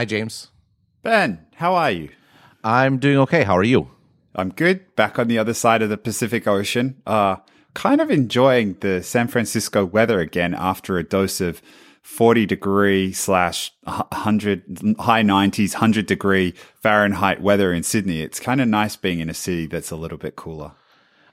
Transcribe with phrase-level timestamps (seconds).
[0.00, 0.48] Hi, James.
[1.02, 2.08] Ben, how are you?
[2.64, 3.44] I'm doing okay.
[3.44, 3.90] How are you?
[4.34, 4.96] I'm good.
[4.96, 7.02] Back on the other side of the Pacific Ocean.
[7.06, 7.36] Uh,
[7.74, 11.60] kind of enjoying the San Francisco weather again after a dose of
[12.00, 18.66] 40 degree slash 100 high 90s 100 degree fahrenheit weather in sydney it's kind of
[18.68, 20.72] nice being in a city that's a little bit cooler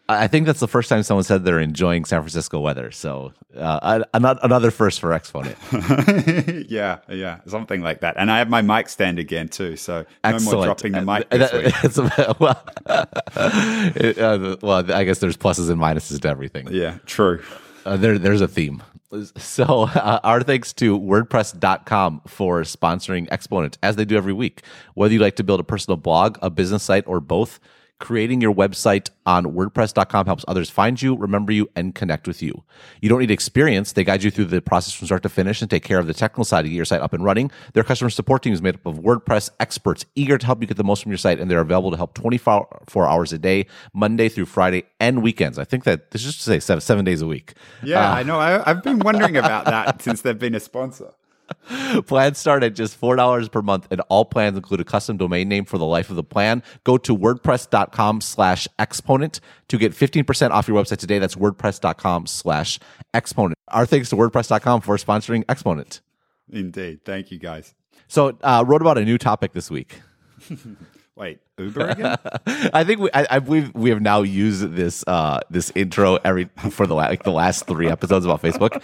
[0.09, 2.91] I think that's the first time someone said they're enjoying San Francisco weather.
[2.91, 5.57] So uh, another first for Exponent.
[6.69, 8.15] yeah, yeah, something like that.
[8.17, 11.29] And I have my mic stand again too, so no more dropping the mic.
[11.29, 12.39] This week.
[12.39, 16.69] well, uh, well, I guess there's pluses and minuses to everything.
[16.71, 17.43] Yeah, true.
[17.85, 18.83] Uh, there, there's a theme.
[19.37, 24.63] So, uh, our thanks to WordPress.com for sponsoring Exponent, as they do every week.
[24.95, 27.59] Whether you like to build a personal blog, a business site, or both,
[27.99, 32.63] Creating your website on WordPress.com helps others find you, remember you, and connect with you.
[33.01, 33.93] You don't need experience.
[33.93, 36.13] They guide you through the process from start to finish and take care of the
[36.13, 37.49] technical side to get your site up and running.
[37.73, 40.77] Their customer support team is made up of WordPress experts eager to help you get
[40.77, 44.29] the most from your site, and they're available to help 24 hours a day, Monday
[44.29, 45.57] through Friday, and weekends.
[45.57, 47.55] I think that this is just to say seven, seven days a week.
[47.81, 48.37] Yeah, uh, I know.
[48.37, 51.13] I, I've been wondering about that since they've been a sponsor.
[52.07, 55.65] Plans start at just $4 per month, and all plans include a custom domain name
[55.65, 56.63] for the life of the plan.
[56.83, 61.19] Go to wordpress.com slash exponent to get 15% off your website today.
[61.19, 62.79] That's wordpress.com slash
[63.13, 63.57] exponent.
[63.69, 66.01] Our thanks to wordpress.com for sponsoring Exponent.
[66.51, 67.03] Indeed.
[67.03, 67.73] Thank you, guys.
[68.07, 70.01] So, uh, wrote about a new topic this week.
[71.15, 72.15] Wait, Uber again?
[72.73, 76.47] I think we, I, I, believe we have now used this uh, this intro every
[76.69, 78.83] for the like the last three episodes about Facebook.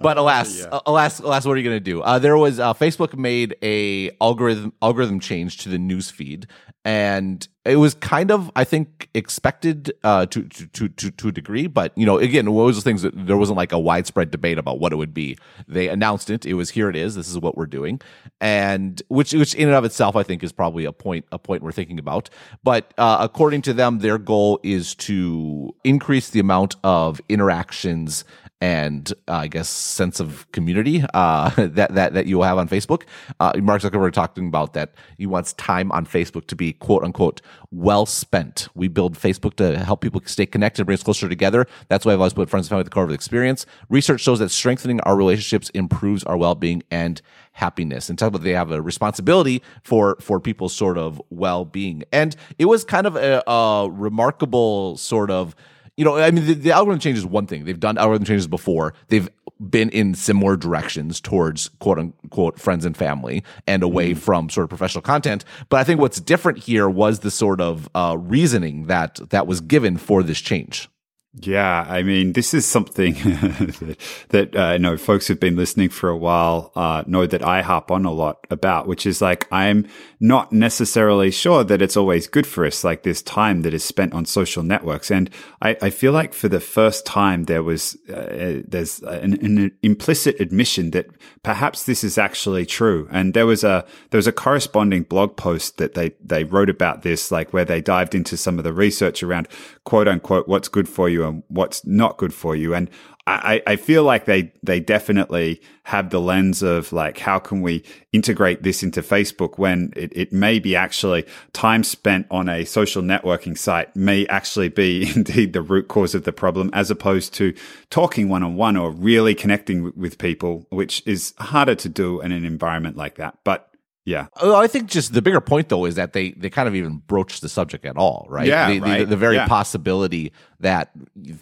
[0.00, 0.80] But alas, yeah.
[0.86, 2.02] alas, alas, what are you going to do?
[2.02, 6.46] Uh, there was uh, Facebook made a algorithm algorithm change to the news feed,
[6.84, 11.66] and it was kind of I think expected uh, to, to to to a degree.
[11.66, 14.58] But you know, again, what was the things that there wasn't like a widespread debate
[14.58, 15.36] about what it would be.
[15.66, 16.46] They announced it.
[16.46, 16.88] It was here.
[16.88, 17.14] It is.
[17.14, 18.00] This is what we're doing,
[18.40, 21.62] and which which in and of itself I think is probably a point a point
[21.62, 22.30] we're thinking about.
[22.62, 28.24] But uh, according to them, their goal is to increase the amount of interactions
[28.60, 32.68] and uh, I guess sense of community uh, that that that you will have on
[32.68, 33.02] Facebook.
[33.38, 37.40] Uh, Mark Zuckerberg talking about that he wants time on Facebook to be quote unquote
[37.70, 38.68] well spent.
[38.74, 41.66] We build Facebook to help people stay connected, bring us closer together.
[41.88, 43.66] That's why I've always put friends and family at the core of the experience.
[43.88, 47.20] Research shows that strengthening our relationships improves our well being and
[47.52, 48.08] happiness.
[48.08, 52.04] And talk about they have a responsibility for for people's sort of well being.
[52.12, 55.54] And it was kind of a, a remarkable sort of
[55.98, 57.64] you know, I mean, the, the, algorithm change is one thing.
[57.64, 58.94] They've done algorithm changes before.
[59.08, 59.28] They've
[59.58, 64.64] been in similar directions towards quote unquote friends and family and away mm from sort
[64.64, 65.44] of professional content.
[65.68, 69.60] But I think what's different here was the sort of uh, reasoning that that was
[69.60, 70.88] given for this change.
[71.34, 73.96] Yeah, I mean, this is something that,
[74.30, 77.62] that uh, you know folks who've been listening for a while uh, know that I
[77.62, 79.86] harp on a lot about, which is like I'm
[80.20, 84.12] not necessarily sure that it's always good for us, like this time that is spent
[84.12, 85.10] on social networks.
[85.10, 85.30] And
[85.62, 90.40] I, I feel like for the first time there was uh, there's an, an, implicit
[90.40, 91.06] admission that
[91.42, 93.08] perhaps this is actually true.
[93.12, 97.02] And there was a there was a corresponding blog post that they they wrote about
[97.02, 99.46] this, like where they dived into some of the research around
[99.84, 102.74] quote unquote what's good for you and what's not good for you.
[102.74, 102.90] And
[103.28, 107.82] I, I feel like they they definitely have the lens of like how can we
[108.12, 113.02] integrate this into Facebook when it, it may be actually time spent on a social
[113.02, 117.54] networking site may actually be indeed the root cause of the problem as opposed to
[117.90, 122.32] talking one on one or really connecting with people, which is harder to do in
[122.32, 123.36] an environment like that.
[123.44, 123.67] But
[124.08, 124.26] yeah.
[124.40, 127.40] I think just the bigger point though is that they they kind of even broach
[127.40, 128.46] the subject at all, right?
[128.46, 128.98] Yeah, the, right.
[129.00, 129.46] the, the very yeah.
[129.46, 130.90] possibility that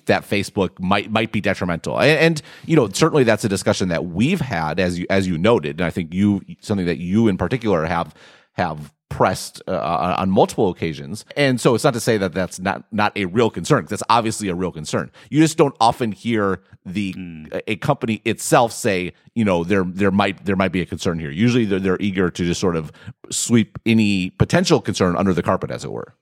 [0.07, 2.01] that Facebook might might be detrimental.
[2.01, 5.39] And, and, you know, certainly that's a discussion that we've had as you as you
[5.39, 8.13] noted, and I think you something that you in particular have
[8.55, 11.25] have pressed uh, on multiple occasions.
[11.37, 13.87] And so it's not to say that that's not not a real concern.
[13.89, 15.11] That's obviously a real concern.
[15.31, 17.61] You just don't often hear the mm.
[17.67, 21.31] a company itself say, you know, there there might there might be a concern here.
[21.31, 22.93] Usually they're, they're eager to just sort of
[23.31, 26.15] sweep any potential concern under the carpet, as it were.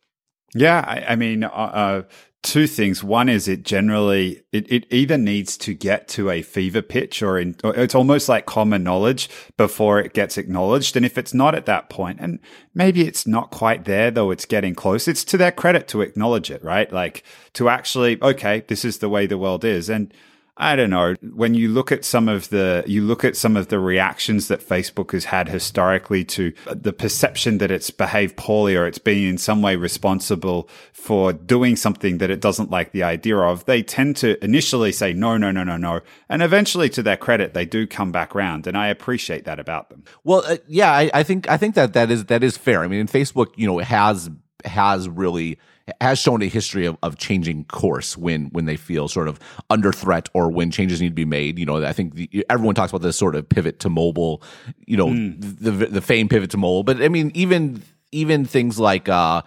[0.55, 2.03] Yeah, I, I mean, uh, uh
[2.45, 3.03] two things.
[3.03, 7.39] One is it generally it, it either needs to get to a fever pitch or,
[7.39, 10.95] in, or it's almost like common knowledge before it gets acknowledged.
[10.95, 12.39] And if it's not at that point, and
[12.75, 16.51] maybe it's not quite there, though it's getting close, it's to their credit to acknowledge
[16.51, 16.93] it, right?
[16.93, 17.25] Like
[17.55, 19.89] to actually, okay, this is the way the world is.
[19.89, 20.13] And
[20.57, 21.17] I don't know.
[21.21, 24.61] When you look at some of the, you look at some of the reactions that
[24.61, 29.37] Facebook has had historically to the perception that it's behaved poorly or it's been in
[29.37, 34.17] some way responsible for doing something that it doesn't like the idea of, they tend
[34.19, 36.03] to initially say no, no, no, no, no.
[36.29, 38.69] And eventually to their credit, they do come back round.
[38.69, 40.05] And I appreciate that about them.
[40.23, 42.85] Well, uh, yeah, I, I think, I think that that is, that is fair.
[42.85, 44.31] I mean, Facebook, you know, has,
[44.65, 45.59] has really,
[46.01, 49.39] has shown a history of, of changing course when when they feel sort of
[49.71, 51.59] under threat or when changes need to be made.
[51.59, 54.43] You know, I think the, everyone talks about this sort of pivot to mobile.
[54.87, 55.37] You know, mm.
[55.41, 57.83] the the fame pivot to mobile, but I mean, even
[58.13, 59.09] even things like.
[59.09, 59.43] uh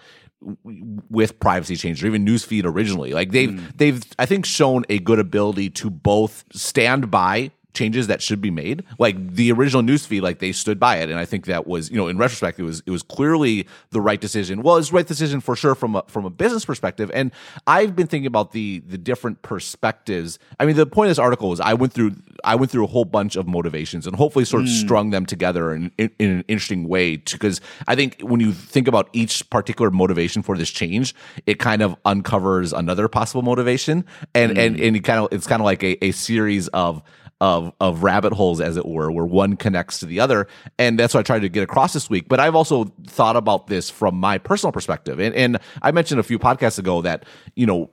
[1.09, 3.77] with privacy changes or even newsfeed originally like they've mm.
[3.77, 8.51] they've i think shown a good ability to both stand by changes that should be
[8.51, 8.83] made.
[8.97, 11.97] Like the original newsfeed, like they stood by it, and I think that was, you
[11.97, 14.63] know, in retrospect, it was it was clearly the right decision.
[14.63, 17.11] Well, it's the right decision for sure from a, from a business perspective.
[17.13, 17.31] And
[17.67, 20.39] I've been thinking about the the different perspectives.
[20.59, 22.87] I mean, the point of this article is I went through I went through a
[22.87, 24.81] whole bunch of motivations and hopefully sort of mm.
[24.83, 27.17] strung them together in, in, in an interesting way.
[27.17, 31.13] Because I think when you think about each particular motivation for this change,
[31.45, 34.65] it kind of uncovers another possible motivation, and mm.
[34.65, 37.01] and and it kind of it's kind of like a, a series of
[37.39, 40.47] of of rabbit holes, as it were, where one connects to the other,
[40.79, 42.27] and that's what I tried to get across this week.
[42.27, 46.23] But I've also thought about this from my personal perspective, and and I mentioned a
[46.23, 47.25] few podcasts ago that
[47.55, 47.89] you know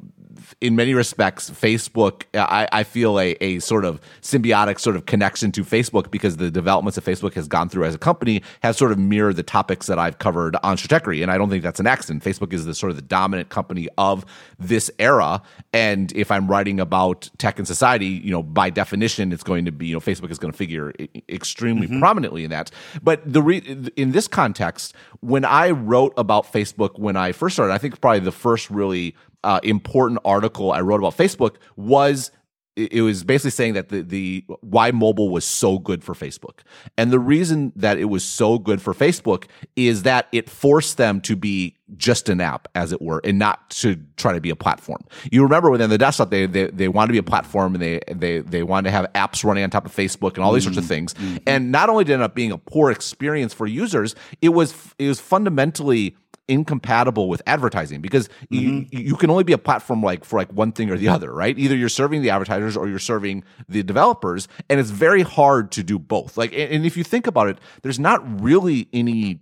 [0.60, 5.52] in many respects, Facebook, I, I feel a, a sort of symbiotic sort of connection
[5.52, 8.92] to Facebook because the developments that Facebook has gone through as a company have sort
[8.92, 11.22] of mirrored the topics that I've covered on Stratechery.
[11.22, 12.24] And I don't think that's an accident.
[12.24, 14.24] Facebook is the sort of the dominant company of
[14.58, 15.42] this era.
[15.72, 19.72] And if I'm writing about tech and society, you know, by definition, it's going to
[19.72, 20.92] be, you know, Facebook is going to figure
[21.28, 22.00] extremely mm-hmm.
[22.00, 22.70] prominently in that.
[23.02, 27.72] But the re- in this context, when I wrote about Facebook when I first started,
[27.72, 29.14] I think probably the first really
[29.44, 32.30] uh, important article I wrote about Facebook was
[32.76, 36.60] it was basically saying that the the why mobile was so good for Facebook.
[36.98, 39.44] And the reason that it was so good for Facebook
[39.76, 43.70] is that it forced them to be just an app, as it were, and not
[43.70, 45.04] to try to be a platform.
[45.30, 48.00] You remember within the desktop, they they, they wanted to be a platform and they
[48.10, 50.74] they they wanted to have apps running on top of Facebook and all these mm-hmm.
[50.74, 51.14] sorts of things.
[51.14, 51.36] Mm-hmm.
[51.46, 54.74] And not only did it end up being a poor experience for users, it was
[54.98, 56.16] it was fundamentally
[56.46, 58.54] incompatible with advertising because mm-hmm.
[58.56, 61.32] you, you can only be a platform like for like one thing or the other,
[61.32, 61.58] right?
[61.58, 65.82] Either you're serving the advertisers or you're serving the developers, and it's very hard to
[65.82, 66.36] do both.
[66.36, 69.40] Like, and if you think about it, there's not really any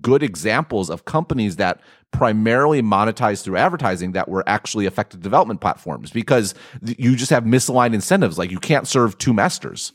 [0.00, 1.80] good examples of companies that
[2.12, 7.94] primarily monetized through advertising that were actually effective development platforms because you just have misaligned
[7.94, 8.38] incentives.
[8.38, 9.92] Like you can't serve two masters.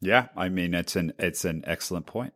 [0.00, 2.32] Yeah, I mean it's an it's an excellent point.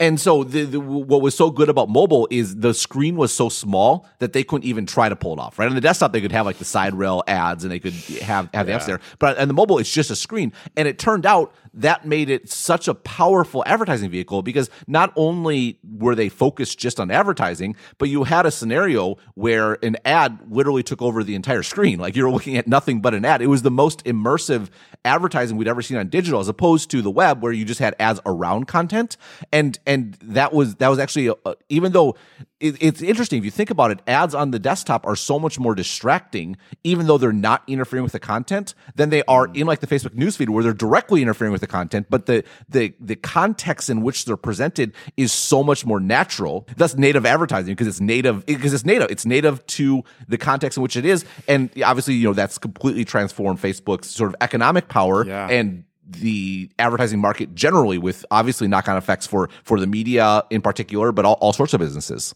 [0.00, 3.48] And so the, the, what was so good about mobile is the screen was so
[3.48, 5.58] small that they couldn't even try to pull it off.
[5.58, 7.94] Right on the desktop, they could have like the side rail ads and they could
[8.22, 8.62] have have yeah.
[8.62, 9.00] the apps there.
[9.18, 10.52] But on the mobile, it's just a screen.
[10.76, 15.78] And it turned out that made it such a powerful advertising vehicle because not only
[15.84, 20.82] were they focused just on advertising, but you had a scenario where an ad literally
[20.82, 21.98] took over the entire screen.
[21.98, 23.42] Like you're looking at nothing but an ad.
[23.42, 24.68] It was the most immersive
[25.04, 27.94] advertising we'd ever seen on digital, as opposed to the web where you just had
[28.00, 29.16] ads around content.
[29.52, 31.34] And and that was that was actually a,
[31.68, 32.16] even though
[32.60, 35.58] it, it's interesting if you think about it, ads on the desktop are so much
[35.58, 39.56] more distracting, even though they're not interfering with the content, than they are mm.
[39.56, 42.06] in like the Facebook newsfeed where they're directly interfering with the content.
[42.08, 46.66] But the the the context in which they're presented is so much more natural.
[46.76, 49.10] That's native advertising because it's native because it's native.
[49.10, 53.04] It's native to the context in which it is, and obviously you know that's completely
[53.04, 55.48] transformed Facebook's sort of economic power yeah.
[55.48, 60.62] and the advertising market generally with obviously knock on effects for for the media in
[60.62, 62.34] particular but all, all sorts of businesses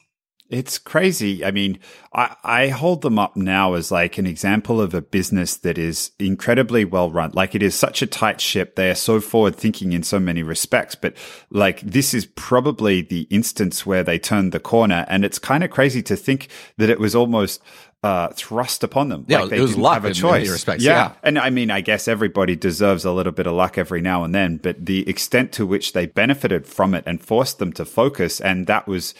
[0.50, 1.44] it's crazy.
[1.44, 1.78] I mean,
[2.12, 6.10] I, I hold them up now as like an example of a business that is
[6.18, 7.30] incredibly well run.
[7.34, 8.74] Like it is such a tight ship.
[8.74, 10.96] They are so forward thinking in so many respects.
[10.96, 11.14] But
[11.50, 15.06] like this is probably the instance where they turned the corner.
[15.08, 17.62] And it's kind of crazy to think that it was almost
[18.02, 19.24] uh, thrust upon them.
[19.28, 20.46] Yeah, like they it was luck have a choice.
[20.46, 20.92] In respects, yeah.
[20.92, 21.12] yeah.
[21.22, 24.34] and I mean, I guess everybody deserves a little bit of luck every now and
[24.34, 28.40] then, but the extent to which they benefited from it and forced them to focus,
[28.40, 29.14] and that was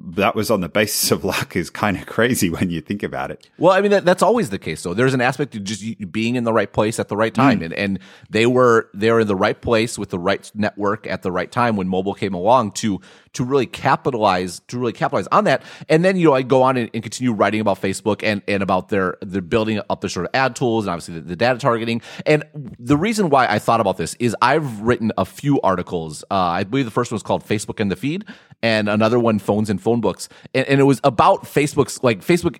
[0.00, 3.30] that was on the basis of luck is kind of crazy when you think about
[3.30, 3.48] it.
[3.58, 4.94] Well, I mean that, that's always the case though.
[4.94, 7.66] There's an aspect of just being in the right place at the right time, mm.
[7.66, 11.22] and and they were they were in the right place with the right network at
[11.22, 13.00] the right time when mobile came along to
[13.38, 15.62] to really capitalize to really capitalize on that.
[15.88, 18.64] And then you know I go on and, and continue writing about Facebook and and
[18.64, 21.56] about their their building up their sort of ad tools and obviously the, the, data
[21.56, 22.02] targeting.
[22.26, 22.42] And
[22.80, 26.24] the reason why I thought about this is I've written a few articles.
[26.32, 28.24] Uh, I believe the first one was called Facebook and the Feed,
[28.60, 32.58] and another one phones and phone books, and, and it was about Facebook's like Facebook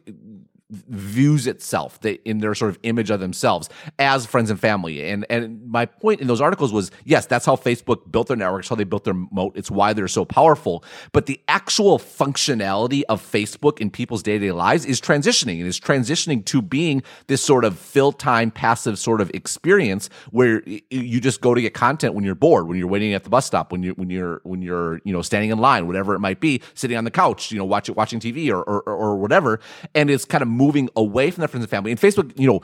[0.71, 5.09] views itself they, in their sort of image of themselves as friends and family.
[5.09, 8.69] And and my point in those articles was yes, that's how Facebook built their networks,
[8.69, 9.57] how they built their moat.
[9.57, 10.85] It's why they're so powerful.
[11.13, 15.67] But the actual functionality of Facebook in people's day to day lives is transitioning and
[15.67, 21.21] is transitioning to being this sort of fill time passive sort of experience where you
[21.21, 23.73] just go to get content when you're bored, when you're waiting at the bus stop,
[23.73, 26.61] when you when you're when you're you know standing in line, whatever it might be,
[26.75, 29.61] sitting on the couch, you know, watching watching TV or or, or whatever,
[29.95, 31.91] and it's kind of moving away from the friends and family.
[31.91, 32.61] And Facebook, you know,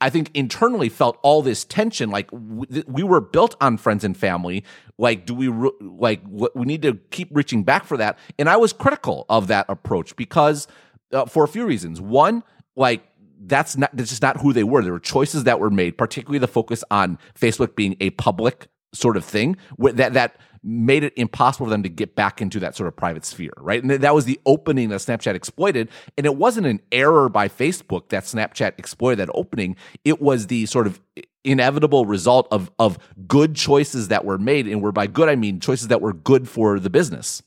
[0.00, 2.08] I think internally felt all this tension.
[2.10, 4.64] Like we were built on friends and family.
[4.96, 5.48] Like, do we
[5.80, 6.22] like
[6.54, 8.18] we need to keep reaching back for that?
[8.38, 10.68] And I was critical of that approach because
[11.12, 12.00] uh, for a few reasons.
[12.00, 12.42] One,
[12.76, 13.02] like
[13.44, 14.82] that's not that's just not who they were.
[14.82, 19.16] There were choices that were made, particularly the focus on Facebook being a public sort
[19.16, 22.86] of thing that that made it impossible for them to get back into that sort
[22.86, 23.82] of private sphere, right?
[23.82, 25.88] And that was the opening that Snapchat exploited.
[26.16, 29.74] And it wasn't an error by Facebook that Snapchat exploited that opening.
[30.04, 31.00] It was the sort of
[31.44, 34.68] inevitable result of of good choices that were made.
[34.68, 37.42] And where by good I mean choices that were good for the business.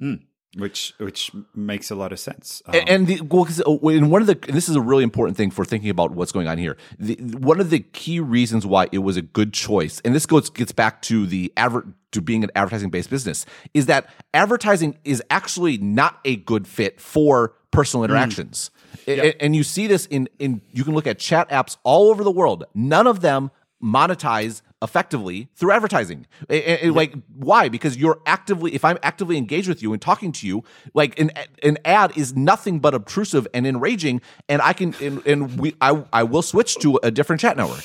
[0.00, 0.20] Mm
[0.56, 2.60] which which makes a lot of sense.
[2.66, 5.50] Um, and the, well, uh, and one of the this is a really important thing
[5.50, 6.76] for thinking about what's going on here.
[6.98, 10.50] The, one of the key reasons why it was a good choice, and this goes
[10.50, 15.22] gets back to the advert to being an advertising based business, is that advertising is
[15.30, 18.10] actually not a good fit for personal hmm.
[18.10, 18.70] interactions.
[19.06, 19.16] Mm.
[19.16, 19.36] Yep.
[19.40, 22.32] And you see this in in you can look at chat apps all over the
[22.32, 22.64] world.
[22.74, 23.52] None of them
[23.82, 26.26] monetize effectively through advertising.
[26.48, 27.68] like why?
[27.68, 31.30] Because you're actively if I'm actively engaged with you and talking to you, like an
[31.62, 36.04] an ad is nothing but obtrusive and enraging and I can and, and we I
[36.12, 37.84] I will switch to a different chat network.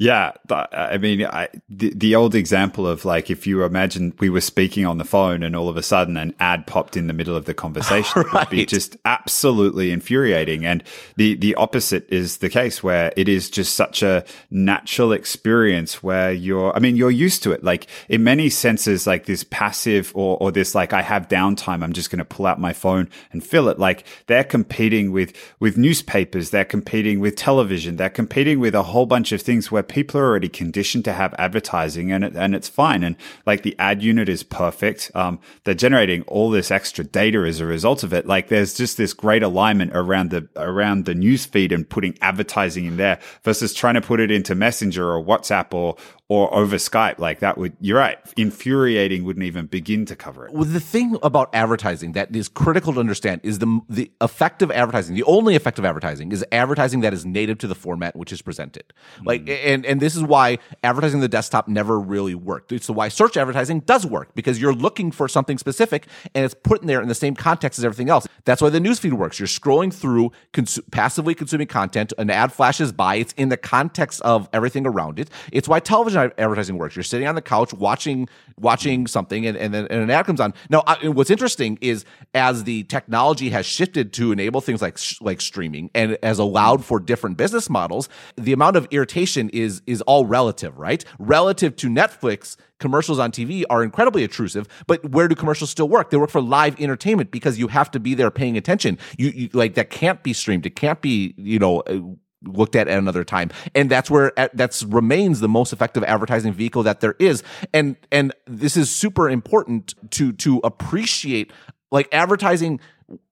[0.00, 4.30] Yeah, uh, I mean, I, the, the old example of like if you imagine we
[4.30, 7.12] were speaking on the phone and all of a sudden an ad popped in the
[7.12, 8.32] middle of the conversation, right.
[8.32, 10.64] would be just absolutely infuriating.
[10.64, 10.82] And
[11.16, 16.32] the the opposite is the case where it is just such a natural experience where
[16.32, 17.62] you're, I mean, you're used to it.
[17.62, 21.92] Like in many senses, like this passive or or this like I have downtime, I'm
[21.92, 23.78] just going to pull out my phone and fill it.
[23.78, 29.04] Like they're competing with with newspapers, they're competing with television, they're competing with a whole
[29.04, 32.68] bunch of things where people are already conditioned to have advertising and it, and it's
[32.68, 33.02] fine.
[33.02, 35.10] And like the ad unit is perfect.
[35.14, 38.26] Um, they're generating all this extra data as a result of it.
[38.26, 42.86] Like there's just this great alignment around the, around the news feed and putting advertising
[42.86, 45.96] in there versus trying to put it into Messenger or WhatsApp or,
[46.30, 47.18] or over Skype.
[47.18, 48.16] Like that would, you're right.
[48.36, 50.54] Infuriating wouldn't even begin to cover it.
[50.54, 55.16] Well, the thing about advertising that is critical to understand is the, the effective advertising.
[55.16, 58.84] The only effective advertising is advertising that is native to the format which is presented.
[59.18, 59.26] Mm.
[59.26, 62.70] Like, and, and this is why advertising the desktop never really worked.
[62.70, 66.80] It's why search advertising does work because you're looking for something specific and it's put
[66.80, 68.28] in there in the same context as everything else.
[68.44, 69.40] That's why the newsfeed works.
[69.40, 72.12] You're scrolling through cons- passively consuming content.
[72.18, 73.16] An ad flashes by.
[73.16, 75.28] It's in the context of everything around it.
[75.50, 76.96] It's why television advertising works.
[76.96, 80.40] You're sitting on the couch watching watching something, and, and then and an ad comes
[80.40, 80.54] on.
[80.68, 85.40] Now, I, what's interesting is as the technology has shifted to enable things like like
[85.40, 90.26] streaming and has allowed for different business models, the amount of irritation is is all
[90.26, 91.04] relative, right?
[91.18, 96.10] Relative to Netflix, commercials on TV are incredibly intrusive, but where do commercials still work?
[96.10, 98.98] They work for live entertainment because you have to be there paying attention.
[99.16, 100.66] You, you like that can't be streamed.
[100.66, 102.00] It can't be, you know, uh,
[102.44, 103.50] looked at at another time.
[103.74, 107.42] And that's where that's remains the most effective advertising vehicle that there is.
[107.72, 111.52] And and this is super important to to appreciate
[111.90, 112.80] like advertising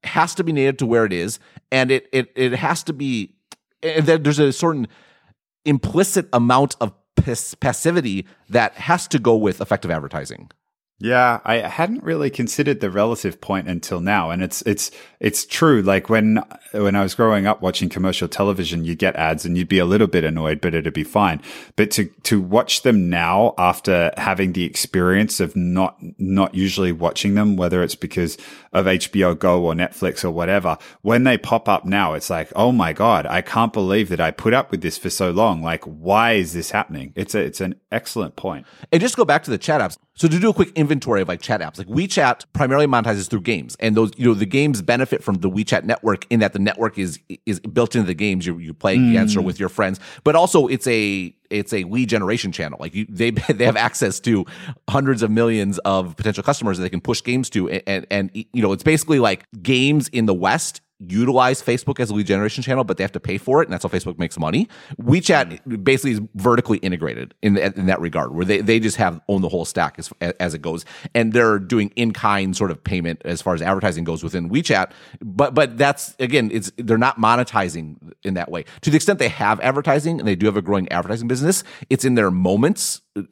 [0.05, 1.39] has to be native to where it is
[1.71, 3.35] and it it it has to be
[3.83, 4.89] and there's a certain
[5.65, 6.93] implicit amount of
[7.61, 10.51] passivity that has to go with effective advertising
[11.01, 14.91] yeah, I hadn't really considered the relative point until now, and it's it's
[15.21, 15.81] it's true.
[15.81, 19.69] Like when when I was growing up watching commercial television, you get ads and you'd
[19.69, 21.41] be a little bit annoyed, but it'd be fine.
[21.77, 27.35] But to to watch them now after having the experience of not not usually watching
[27.35, 28.37] them, whether it's because
[28.73, 32.73] of HBO Go or Netflix or whatever, when they pop up now, it's like, oh
[32.73, 35.63] my god, I can't believe that I put up with this for so long.
[35.63, 37.13] Like, why is this happening?
[37.15, 38.67] It's a it's an excellent point.
[38.91, 39.97] And just go back to the chat apps.
[40.19, 43.43] So to do a quick inventory of like chat apps, like WeChat primarily monetizes through
[43.43, 46.59] games, and those you know the games benefit from the WeChat network in that the
[46.59, 49.11] network is is built into the games you you play mm.
[49.11, 52.79] against or with your friends, but also it's a it's a lead generation channel.
[52.81, 54.45] Like you, they they have access to
[54.91, 58.31] hundreds of millions of potential customers that they can push games to, and, and and
[58.35, 62.63] you know it's basically like games in the West utilize Facebook as a lead generation
[62.63, 64.69] channel, but they have to pay for it, and that's how Facebook makes money.
[65.01, 69.43] WeChat basically is vertically integrated in, in that regard, where they, they just have own
[69.43, 73.23] the whole stack as, as it goes, and they're doing in kind sort of payment
[73.25, 74.91] as far as advertising goes within WeChat.
[75.21, 78.65] But but that's again, it's they're not monetizing in that way.
[78.83, 82.05] To the extent they have advertising and they do have a growing advertising business, it's
[82.05, 83.23] in their moments uh,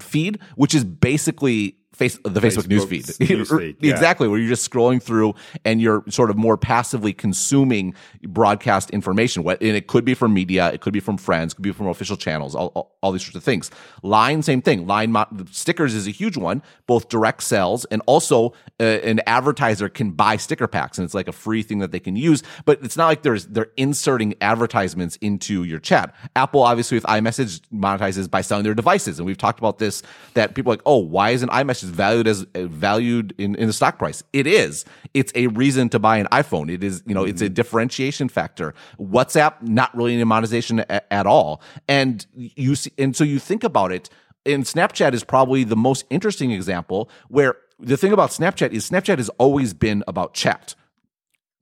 [0.00, 3.76] feed, which is basically face the Facebook, Facebook newsfeed.
[3.80, 3.92] yeah.
[3.92, 5.34] exactly, where you're just scrolling through
[5.64, 9.46] and you're sort of more passively consuming broadcast information.
[9.46, 11.86] And it could be from media, it could be from friends, it could be from
[11.86, 13.70] official channels, all, all, all these sorts of things.
[14.02, 14.86] Line, same thing.
[14.86, 19.88] Line mo- stickers is a huge one, both direct sales and also uh, an advertiser
[19.88, 22.42] can buy sticker packs and it's like a free thing that they can use.
[22.64, 26.14] But it's not like there's they're inserting advertisements into your chat.
[26.34, 30.02] Apple obviously with iMessage monetizes by selling their devices, and we've talked about this
[30.34, 33.66] that people are like, oh, why isn't iMessage is valued as uh, valued in, in
[33.66, 34.22] the stock price.
[34.32, 34.84] It is.
[35.12, 36.72] It's a reason to buy an iPhone.
[36.72, 37.30] It is, you know, mm-hmm.
[37.30, 37.54] it's a mm-hmm.
[37.54, 38.74] differentiation factor.
[39.00, 41.60] WhatsApp, not really any monetization a, at all.
[41.86, 44.10] And you see, and so you think about it,
[44.46, 49.18] and Snapchat is probably the most interesting example where the thing about Snapchat is Snapchat
[49.18, 50.74] has always been about chat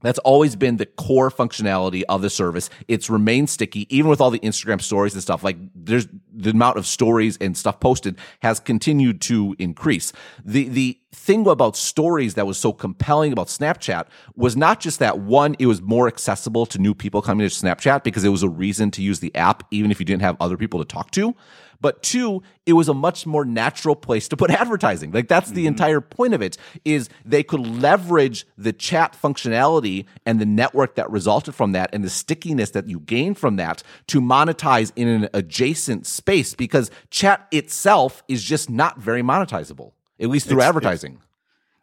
[0.03, 2.71] that's always been the core functionality of the service.
[2.89, 5.43] It's remained sticky, even with all the Instagram stories and stuff.
[5.43, 10.13] Like there's the amount of stories and stuff posted has continued to increase.
[10.45, 15.19] The the thing about stories that was so compelling about Snapchat was not just that
[15.19, 18.49] one, it was more accessible to new people coming to Snapchat because it was a
[18.49, 21.35] reason to use the app, even if you didn't have other people to talk to.
[21.83, 25.13] But two, it was a much more natural place to put advertising.
[25.13, 25.69] Like that's the mm-hmm.
[25.69, 31.11] entire point of it is they could leverage the chat functionality and the network that
[31.11, 35.29] resulted from that and the stickiness that you gain from that to monetize in an
[35.35, 41.19] adjacent space because chat itself is just not very monetizable, at least through it's, advertising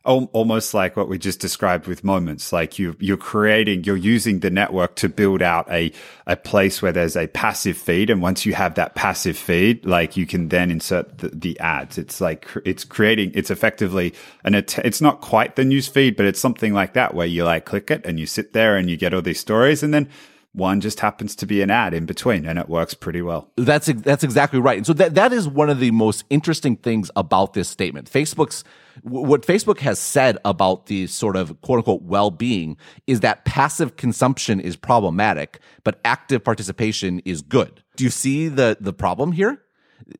[0.06, 4.50] almost like what we just described with moments like you you're creating you're using the
[4.50, 5.91] network to build out a
[6.25, 8.10] a place where there's a passive feed.
[8.10, 11.98] And once you have that passive feed like you can then insert the, the ads.
[11.98, 14.13] It's like it's creating it's effectively
[14.46, 17.44] and it, it's not quite the news feed but it's something like that where you
[17.44, 19.84] like click it and you sit there and you get all these stories.
[19.84, 20.10] And then
[20.60, 23.50] one just happens to be an ad in between and it works pretty well.
[23.56, 24.78] That's that's exactly right.
[24.78, 28.12] And so that that is one of the most interesting things about this statement.
[28.12, 28.63] Facebook's
[29.01, 34.60] what Facebook has said about the sort of quote unquote well-being is that passive consumption
[34.60, 37.82] is problematic, but active participation is good.
[37.96, 39.63] Do you see the the problem here?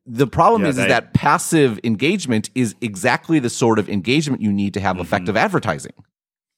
[0.06, 4.40] The problem yeah, is, they, is that passive engagement is exactly the sort of engagement
[4.40, 5.02] you need to have mm-hmm.
[5.02, 5.92] effective advertising.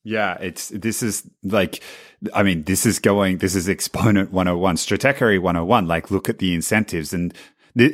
[0.05, 1.83] Yeah, it's this is like
[2.35, 5.87] I mean, this is going this is exponent 101, stratechery 101.
[5.87, 7.33] Like look at the incentives and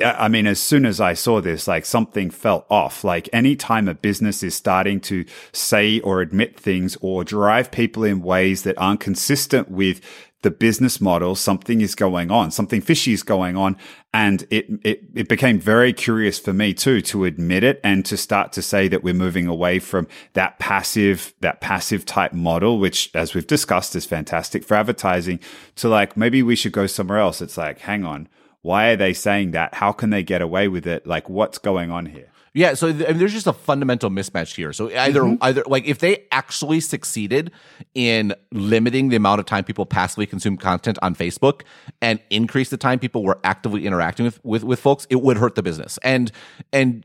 [0.04, 3.04] I mean, as soon as I saw this, like something felt off.
[3.04, 8.20] Like anytime a business is starting to say or admit things or drive people in
[8.22, 10.00] ways that aren't consistent with
[10.42, 13.76] the business model, something is going on, something fishy is going on.
[14.14, 18.16] And it, it, it became very curious for me too, to admit it and to
[18.16, 23.10] start to say that we're moving away from that passive, that passive type model, which
[23.14, 25.40] as we've discussed is fantastic for advertising
[25.76, 27.42] to like, maybe we should go somewhere else.
[27.42, 28.28] It's like, hang on.
[28.62, 29.74] Why are they saying that?
[29.74, 31.06] How can they get away with it?
[31.06, 32.30] Like, what's going on here?
[32.54, 34.72] Yeah, so th- I mean, there's just a fundamental mismatch here.
[34.72, 35.36] So either mm-hmm.
[35.42, 37.50] either like if they actually succeeded
[37.94, 41.62] in limiting the amount of time people passively consume content on Facebook
[42.00, 45.54] and increase the time people were actively interacting with with, with folks, it would hurt
[45.54, 45.98] the business.
[46.02, 46.32] And
[46.72, 47.04] and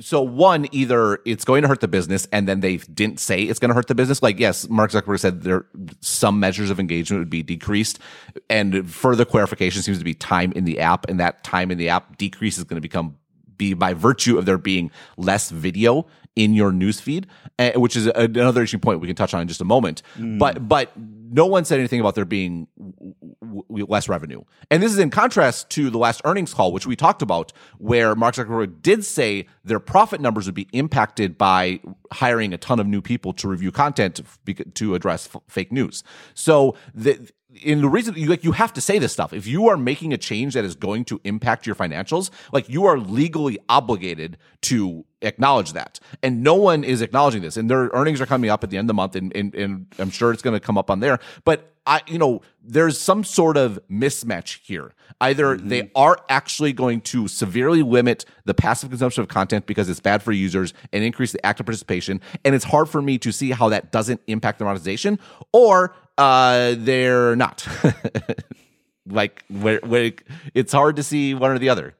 [0.00, 3.58] so one either it's going to hurt the business and then they didn't say it's
[3.58, 5.66] going to hurt the business like yes mark zuckerberg said there
[6.00, 7.98] some measures of engagement would be decreased
[8.50, 11.88] and further clarification seems to be time in the app and that time in the
[11.88, 13.16] app decrease is going to become
[13.56, 17.26] be by virtue of there being less video in your newsfeed,
[17.58, 20.02] uh, which is another interesting point we can touch on in just a moment.
[20.18, 20.38] Mm.
[20.38, 22.66] But but no one said anything about there being
[23.40, 26.86] w- w- less revenue, and this is in contrast to the last earnings call, which
[26.86, 31.80] we talked about, where Mark Zuckerberg did say their profit numbers would be impacted by
[32.12, 34.20] hiring a ton of new people to review content
[34.74, 36.02] to address f- fake news.
[36.34, 37.30] So the
[37.62, 39.32] in the reason you like you have to say this stuff.
[39.32, 42.84] If you are making a change that is going to impact your financials like you
[42.86, 46.00] are legally obligated to acknowledge that.
[46.22, 47.56] And no one is acknowledging this.
[47.56, 49.86] And their earnings are coming up at the end of the month and, and, and
[49.98, 51.18] i'm sure it's going to come up on there.
[51.44, 54.94] But i you know there's some sort of mismatch here.
[55.20, 55.68] Either mm-hmm.
[55.68, 60.22] they are actually going to severely limit the passive consumption of content because it's bad
[60.22, 63.68] for users and increase the active participation and it's hard for me to see how
[63.68, 65.18] that doesn't impact the monetization
[65.52, 67.66] or uh, they're not.
[69.06, 70.12] like where, where
[70.54, 71.94] it's hard to see one or the other.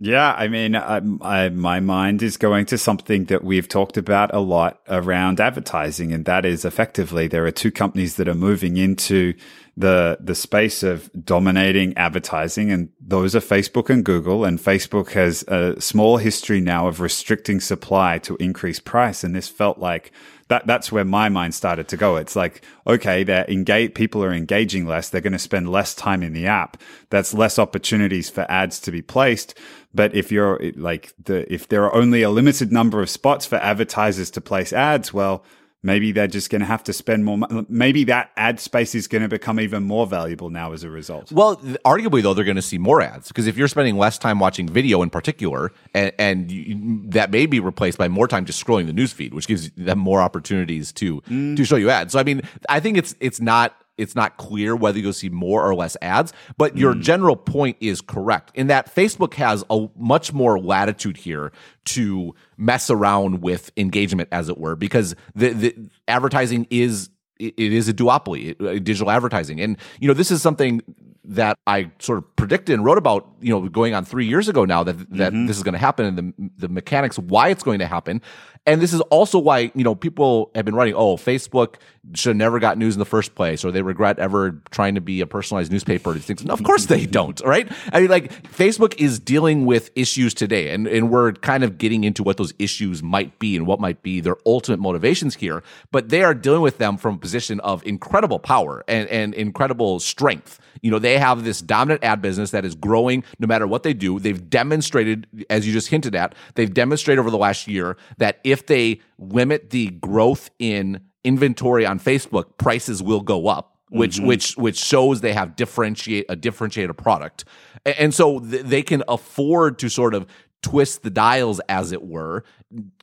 [0.00, 4.32] Yeah, I mean, I, I, my mind is going to something that we've talked about
[4.32, 8.76] a lot around advertising, and that is effectively there are two companies that are moving
[8.76, 9.34] into
[9.76, 14.44] the the space of dominating advertising, and those are Facebook and Google.
[14.44, 19.48] And Facebook has a small history now of restricting supply to increase price, and this
[19.48, 20.12] felt like
[20.48, 22.16] that that's where my mind started to go.
[22.16, 25.08] It's like, okay, they're engage, people are engaging less.
[25.08, 26.78] They're going to spend less time in the app.
[27.10, 29.54] That's less opportunities for ads to be placed.
[29.94, 33.56] But if you're like the, if there are only a limited number of spots for
[33.56, 35.44] advertisers to place ads, well,
[35.82, 37.38] maybe they're just going to have to spend more
[37.68, 41.30] maybe that ad space is going to become even more valuable now as a result
[41.32, 44.38] well arguably though they're going to see more ads because if you're spending less time
[44.38, 48.64] watching video in particular and, and you, that may be replaced by more time just
[48.64, 51.56] scrolling the newsfeed which gives them more opportunities to mm.
[51.56, 54.74] to show you ads so i mean i think it's it's not it's not clear
[54.74, 56.32] whether you'll see more or less ads.
[56.56, 57.02] But your mm.
[57.02, 61.52] general point is correct in that Facebook has a much more latitude here
[61.86, 67.88] to mess around with engagement, as it were, because the, the advertising is it is
[67.88, 70.82] a duopoly, uh, digital advertising, and you know this is something
[71.28, 74.64] that I sort of predicted and wrote about, you know, going on three years ago
[74.64, 75.46] now that that mm-hmm.
[75.46, 78.22] this is going to happen and the the mechanics why it's going to happen.
[78.68, 81.76] And this is also why, you know, people have been writing, oh, Facebook
[82.14, 85.00] should have never got news in the first place, or they regret ever trying to
[85.00, 86.14] be a personalized newspaper.
[86.14, 86.44] Things.
[86.46, 87.70] of course they don't, right?
[87.92, 92.04] I mean, like Facebook is dealing with issues today, and, and we're kind of getting
[92.04, 95.62] into what those issues might be and what might be their ultimate motivations here.
[95.90, 99.98] But they are dealing with them from a position of incredible power and, and incredible
[99.98, 100.60] strength.
[100.82, 103.94] You know, they have this dominant ad business that is growing no matter what they
[103.94, 104.18] do.
[104.20, 108.57] They've demonstrated, as you just hinted at, they've demonstrated over the last year that if
[108.66, 113.74] they limit the growth in inventory on Facebook, prices will go up.
[113.90, 114.26] Which mm-hmm.
[114.26, 117.46] which which shows they have differentiate a differentiated product,
[117.86, 120.26] and so th- they can afford to sort of
[120.62, 122.44] twist the dials, as it were,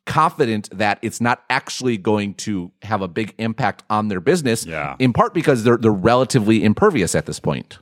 [0.05, 4.65] confident that it's not actually going to have a big impact on their business.
[4.65, 4.95] Yeah.
[4.99, 7.79] In part because they're they're relatively impervious at this point.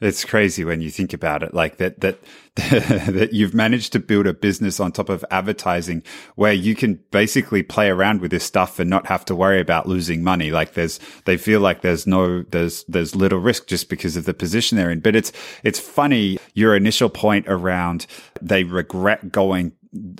[0.00, 2.20] It's crazy when you think about it, like that, that,
[2.54, 6.04] that you've managed to build a business on top of advertising
[6.36, 9.88] where you can basically play around with this stuff and not have to worry about
[9.88, 10.52] losing money.
[10.52, 14.34] Like there's, they feel like there's no, there's, there's little risk just because of the
[14.34, 15.00] position they're in.
[15.00, 15.32] But it's,
[15.64, 18.06] it's funny, your initial point around
[18.40, 19.72] they regret going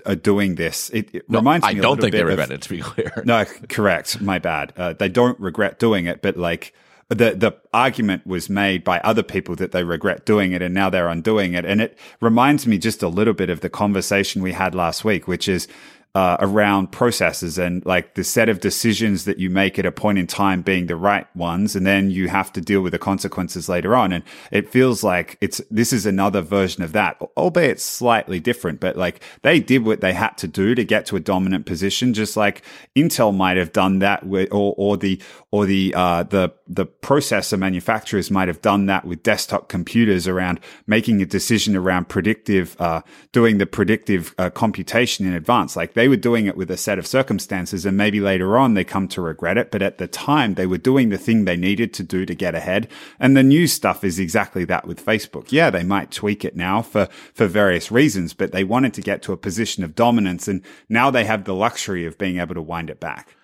[0.07, 0.91] are doing this.
[0.91, 1.71] It, it no, reminds me.
[1.71, 2.63] I don't think they regret of, it.
[2.63, 4.21] To be clear, no, correct.
[4.21, 4.73] My bad.
[4.77, 6.75] Uh, they don't regret doing it, but like
[7.09, 10.91] the the argument was made by other people that they regret doing it and now
[10.91, 14.53] they're undoing it and it reminds me just a little bit of the conversation we
[14.53, 15.67] had last week which is
[16.15, 20.19] uh, around processes and like the set of decisions that you make at a point
[20.19, 21.77] in time being the right ones.
[21.77, 24.13] And then you have to deal with the consequences later on.
[24.13, 28.97] And it feels like it's, this is another version of that, albeit slightly different, but
[28.97, 32.37] like they did what they had to do to get to a dominant position, just
[32.37, 32.63] like
[32.97, 37.59] Intel might have done that with, or, or the, or the, uh, the, the processor
[37.59, 43.01] manufacturers might have done that with desktop computers around making a decision around predictive, uh,
[43.33, 45.77] doing the predictive uh, computation in advance.
[45.77, 48.85] Like they were doing it with a set of circumstances and maybe later on they
[48.85, 49.71] come to regret it.
[49.71, 52.55] But at the time they were doing the thing they needed to do to get
[52.55, 52.89] ahead.
[53.19, 55.51] And the new stuff is exactly that with Facebook.
[55.51, 59.23] Yeah, they might tweak it now for, for various reasons, but they wanted to get
[59.23, 60.47] to a position of dominance.
[60.47, 63.38] And now they have the luxury of being able to wind it back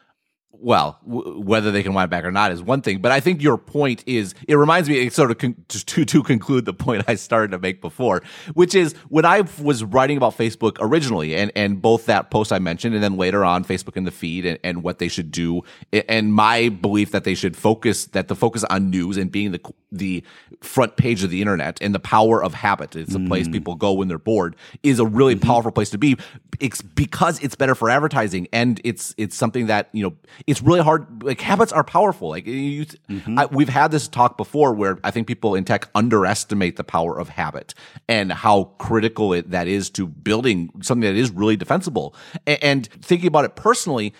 [0.60, 3.42] well, w- whether they can wind back or not is one thing, but I think
[3.42, 7.14] your point is it reminds me sort of con- to to conclude the point I
[7.14, 8.22] started to make before,
[8.54, 12.58] which is when I was writing about Facebook originally, and and both that post I
[12.58, 15.62] mentioned, and then later on Facebook in the feed, and, and what they should do,
[15.92, 19.60] and my belief that they should focus that the focus on news and being the
[19.90, 20.24] the
[20.60, 22.96] front page of the internet and the power of habit.
[22.96, 23.28] It's a mm.
[23.28, 25.46] place people go when they're bored is a really mm-hmm.
[25.46, 26.16] powerful place to be.
[26.60, 30.14] It's because it's better for advertising, and it's it's something that you know
[30.46, 31.22] it's really hard.
[31.22, 32.28] Like habits are powerful.
[32.28, 33.38] Like you, mm-hmm.
[33.38, 37.18] I, we've had this talk before, where I think people in tech underestimate the power
[37.18, 37.74] of habit
[38.08, 42.14] and how critical it, that is to building something that is really defensible.
[42.46, 44.12] And, and thinking about it personally,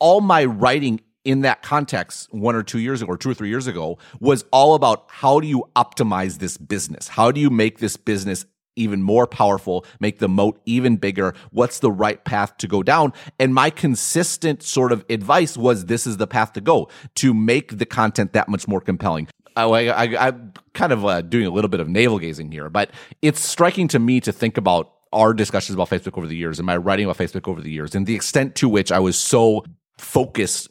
[0.00, 3.48] all my writing in that context one or two years ago or two or three
[3.48, 7.08] years ago was all about how do you optimize this business?
[7.08, 11.34] How do you make this business even more powerful, make the moat even bigger?
[11.50, 13.12] What's the right path to go down?
[13.38, 17.78] And my consistent sort of advice was this is the path to go to make
[17.78, 19.28] the content that much more compelling.
[19.56, 22.90] I, am kind of uh, doing a little bit of navel gazing here, but
[23.22, 26.66] it's striking to me to think about our discussions about Facebook over the years and
[26.66, 29.64] my writing about Facebook over the years and the extent to which I was so
[29.98, 30.68] focus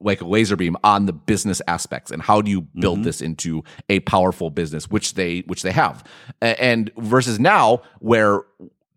[0.00, 3.04] like a laser beam on the business aspects and how do you build mm-hmm.
[3.04, 6.02] this into a powerful business which they which they have
[6.40, 8.42] and versus now where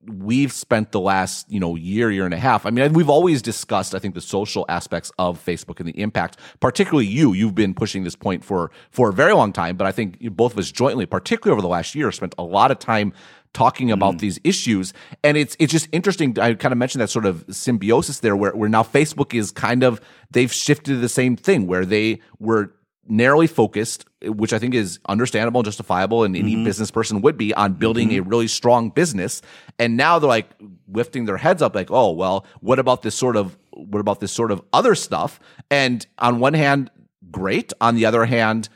[0.08, 3.42] we've spent the last you know year year and a half i mean we've always
[3.42, 7.74] discussed i think the social aspects of facebook and the impact particularly you you've been
[7.74, 10.72] pushing this point for for a very long time but i think both of us
[10.72, 13.12] jointly particularly over the last year spent a lot of time
[13.56, 14.20] talking about mm.
[14.20, 18.20] these issues and it's it's just interesting i kind of mentioned that sort of symbiosis
[18.20, 21.86] there where, where now facebook is kind of they've shifted to the same thing where
[21.86, 22.76] they were
[23.08, 26.64] narrowly focused, which I think is understandable and justifiable, and any mm-hmm.
[26.64, 28.26] business person would be on building mm-hmm.
[28.26, 29.42] a really strong business.
[29.78, 30.50] And now they're like
[30.88, 34.32] lifting their heads up, like, oh, well, what about this sort of what about this
[34.32, 35.40] sort of other stuff?
[35.70, 36.90] And on one hand,
[37.30, 37.74] great.
[37.82, 38.70] On the other hand,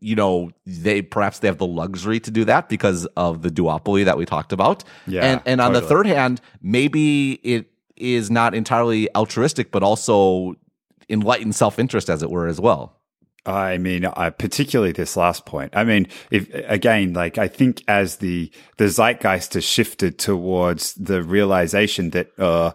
[0.00, 4.04] you know, they perhaps they have the luxury to do that because of the duopoly
[4.04, 4.84] that we talked about.
[5.06, 5.24] Yeah.
[5.24, 5.80] And and on totally.
[5.80, 10.54] the third hand, maybe it is not entirely altruistic, but also
[11.08, 13.00] enlightened self interest, as it were, as well.
[13.46, 15.76] I mean, uh, particularly this last point.
[15.76, 21.22] I mean, if again, like I think as the the zeitgeist has shifted towards the
[21.22, 22.72] realization that uh,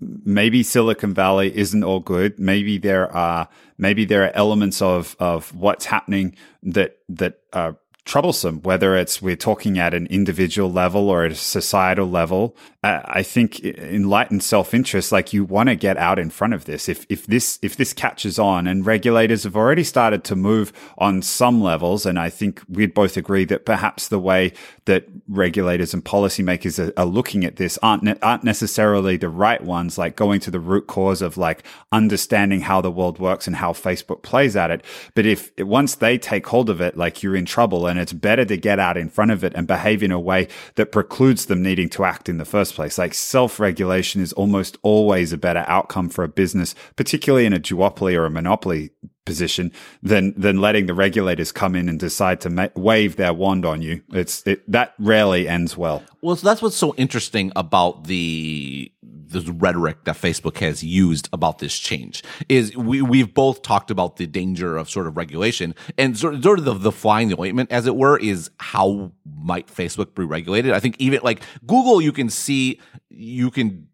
[0.00, 2.38] maybe Silicon Valley isn't all good.
[2.38, 7.76] Maybe there are maybe there are elements of of what's happening that that are
[8.08, 12.56] troublesome, whether it's we're talking at an individual level or at a societal level.
[12.82, 16.88] Uh, I think enlightened self-interest, like you want to get out in front of this.
[16.88, 21.20] If, if this, if this catches on and regulators have already started to move on
[21.20, 22.06] some levels.
[22.06, 24.54] And I think we'd both agree that perhaps the way
[24.86, 29.62] that regulators and policymakers are, are looking at this aren't, ne- aren't necessarily the right
[29.62, 33.56] ones, like going to the root cause of like understanding how the world works and
[33.56, 34.82] how Facebook plays at it.
[35.14, 38.12] But if once they take hold of it, like you're in trouble and and it's
[38.12, 41.46] better to get out in front of it and behave in a way that precludes
[41.46, 42.96] them needing to act in the first place.
[42.96, 47.58] Like self regulation is almost always a better outcome for a business, particularly in a
[47.58, 48.90] duopoly or a monopoly
[49.28, 49.70] position
[50.02, 53.82] than than letting the regulators come in and decide to ma- wave their wand on
[53.82, 54.02] you.
[54.12, 56.02] It's it, that rarely ends well.
[56.22, 61.58] Well, so that's what's so interesting about the the rhetoric that Facebook has used about
[61.58, 66.16] this change is we we've both talked about the danger of sort of regulation and
[66.16, 69.66] sort of, sort of the, the flying the ointment as it were is how might
[69.66, 70.72] Facebook be regulated.
[70.72, 73.88] I think even like Google, you can see you can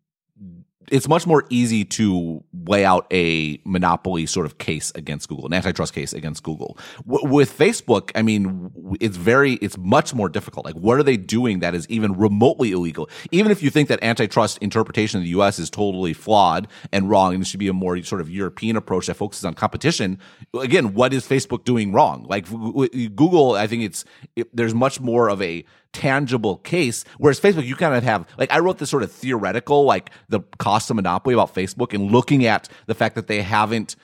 [0.90, 5.52] it's much more easy to lay out a monopoly sort of case against Google, an
[5.52, 6.78] antitrust case against Google.
[7.06, 8.70] W- with Facebook, I mean,
[9.00, 10.64] it's very, it's much more difficult.
[10.66, 13.08] Like, what are they doing that is even remotely illegal?
[13.30, 15.58] Even if you think that antitrust interpretation in the U.S.
[15.58, 19.06] is totally flawed and wrong, and it should be a more sort of European approach
[19.06, 20.18] that focuses on competition.
[20.58, 22.26] Again, what is Facebook doing wrong?
[22.28, 24.04] Like Google, I think it's
[24.36, 27.04] it, there's much more of a tangible case.
[27.16, 30.40] Whereas Facebook, you kind of have, like, I wrote this sort of theoretical, like the
[30.58, 33.96] cost of monopoly about Facebook and looking at the fact that they haven't,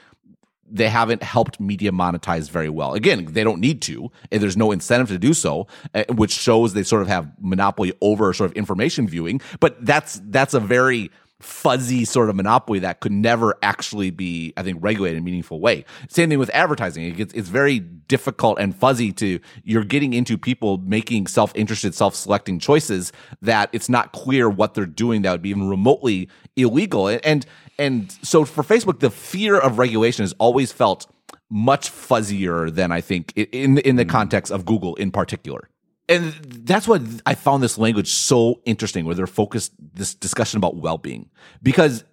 [0.72, 2.94] they haven't helped media monetize very well.
[2.94, 6.72] Again, they don't need to, and there's no incentive to do so, eh, which shows
[6.72, 9.40] they sort of have monopoly over sort of information viewing.
[9.58, 14.62] But that's, that's a very, fuzzy sort of monopoly that could never actually be, I
[14.62, 15.84] think, regulated in a meaningful way.
[16.08, 17.04] Same thing with advertising.
[17.04, 22.58] It gets, it's very difficult and fuzzy to, you're getting into people making self-interested, self-selecting
[22.58, 27.08] choices that it's not clear what they're doing that would be even remotely illegal.
[27.08, 27.46] And,
[27.78, 31.10] and so for Facebook, the fear of regulation has always felt
[31.48, 34.10] much fuzzier than I think in, in the hmm.
[34.10, 35.69] context of Google in particular
[36.10, 36.34] and
[36.66, 41.30] that's what I found this language so interesting, where they're focused this discussion about well-being,
[41.62, 42.04] because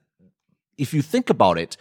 [0.77, 1.75] if you think about it,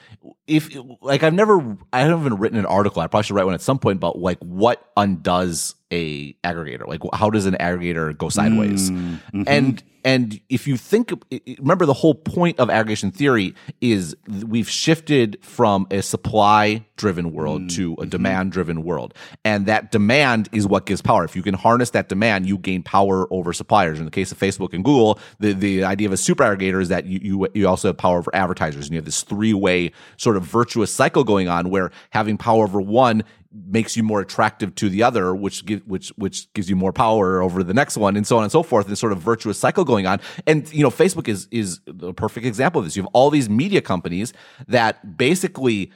[0.47, 3.03] if like I've never, I haven't even written an article.
[3.03, 6.87] I probably should write one at some point about like what undoes a aggregator.
[6.87, 8.91] Like how does an aggregator go sideways?
[8.91, 9.43] Mm, mm-hmm.
[9.47, 11.13] And and if you think,
[11.59, 17.63] remember the whole point of aggregation theory is we've shifted from a supply driven world
[17.63, 17.77] mm-hmm.
[17.77, 18.11] to a mm-hmm.
[18.11, 19.15] demand driven world.
[19.45, 21.25] And that demand is what gives power.
[21.25, 23.99] If you can harness that demand, you gain power over suppliers.
[23.99, 26.89] In the case of Facebook and Google, the, the idea of a super aggregator is
[26.89, 29.91] that you, you, you also have power over advertisers and you have this three way
[30.19, 34.75] sort of virtuous cycle going on where having power over one makes you more attractive
[34.77, 38.17] to the other, which gives which which gives you more power over the next one,
[38.17, 38.87] and so on and so forth.
[38.87, 40.21] This sort of virtuous cycle going on.
[40.47, 42.97] And you know, Facebook is is a perfect example of this.
[42.97, 44.33] You have all these media companies
[44.69, 45.93] that basically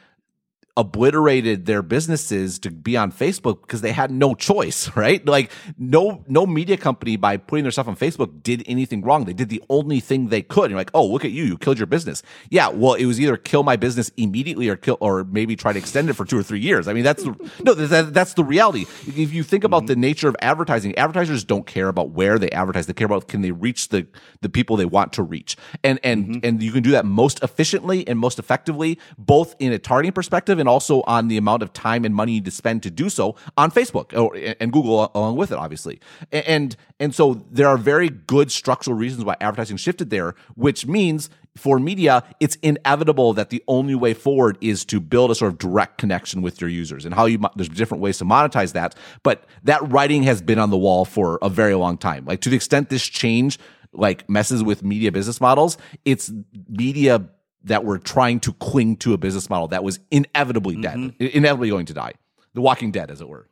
[0.81, 5.25] obliterated their businesses to be on Facebook because they had no choice, right?
[5.27, 9.27] Like no no media company by putting their stuff on Facebook did anything wrong.
[9.27, 10.65] They did the only thing they could.
[10.65, 12.23] And you're like, oh, look at you, you killed your business.
[12.49, 15.79] Yeah, well, it was either kill my business immediately or kill or maybe try to
[15.79, 16.89] extend it for two or three years.
[16.89, 18.87] I mean, that's the, no, that, that's the reality.
[19.07, 19.87] If you think about mm-hmm.
[19.89, 22.87] the nature of advertising, advertisers don't care about where they advertise.
[22.87, 24.07] They care about can they reach the
[24.41, 26.47] the people they want to reach, and and mm-hmm.
[26.47, 30.59] and you can do that most efficiently and most effectively, both in a targeting perspective
[30.59, 33.71] and also on the amount of time and money to spend to do so on
[33.71, 36.01] Facebook or, and Google along with it, obviously.
[36.33, 41.31] And and so there are very good structural reasons why advertising shifted there, which means
[41.57, 45.59] for media, it's inevitable that the only way forward is to build a sort of
[45.59, 48.95] direct connection with your users and how you, there's different ways to monetize that.
[49.23, 52.25] But that writing has been on the wall for a very long time.
[52.25, 53.59] Like to the extent this change,
[53.93, 56.33] like messes with media business models, it's
[56.69, 57.29] media
[57.65, 61.09] that were trying to cling to a business model that was inevitably mm-hmm.
[61.09, 62.13] dead, inevitably going to die.
[62.55, 63.47] The Walking Dead, as it were.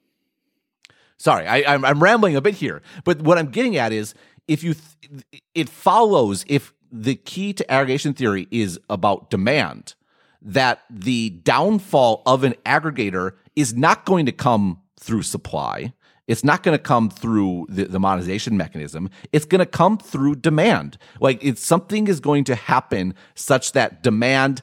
[1.18, 4.14] Sorry, I, am rambling a bit here, but what I'm getting at is
[4.46, 9.94] if you, th- it follows if the key to aggregation theory is about demand,
[10.40, 15.92] that the downfall of an aggregator is not going to come through supply.
[16.28, 19.10] It's not going to come through the, the monetization mechanism.
[19.32, 20.98] It's going to come through demand.
[21.20, 24.62] Like it's something is going to happen such that demand,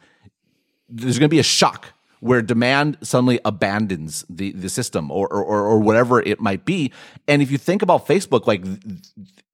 [0.88, 1.88] there's going to be a shock
[2.20, 6.92] where demand suddenly abandons the, the system or, or, or whatever it might be.
[7.28, 8.64] And if you think about Facebook, like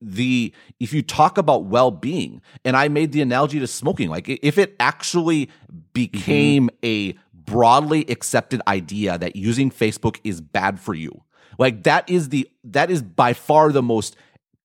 [0.02, 4.30] the, if you talk about well being, and I made the analogy to smoking, like
[4.30, 5.50] if it actually
[5.94, 6.86] became mm-hmm.
[6.86, 11.24] a broadly accepted idea that using Facebook is bad for you,
[11.58, 14.16] like that is the, that is by far the most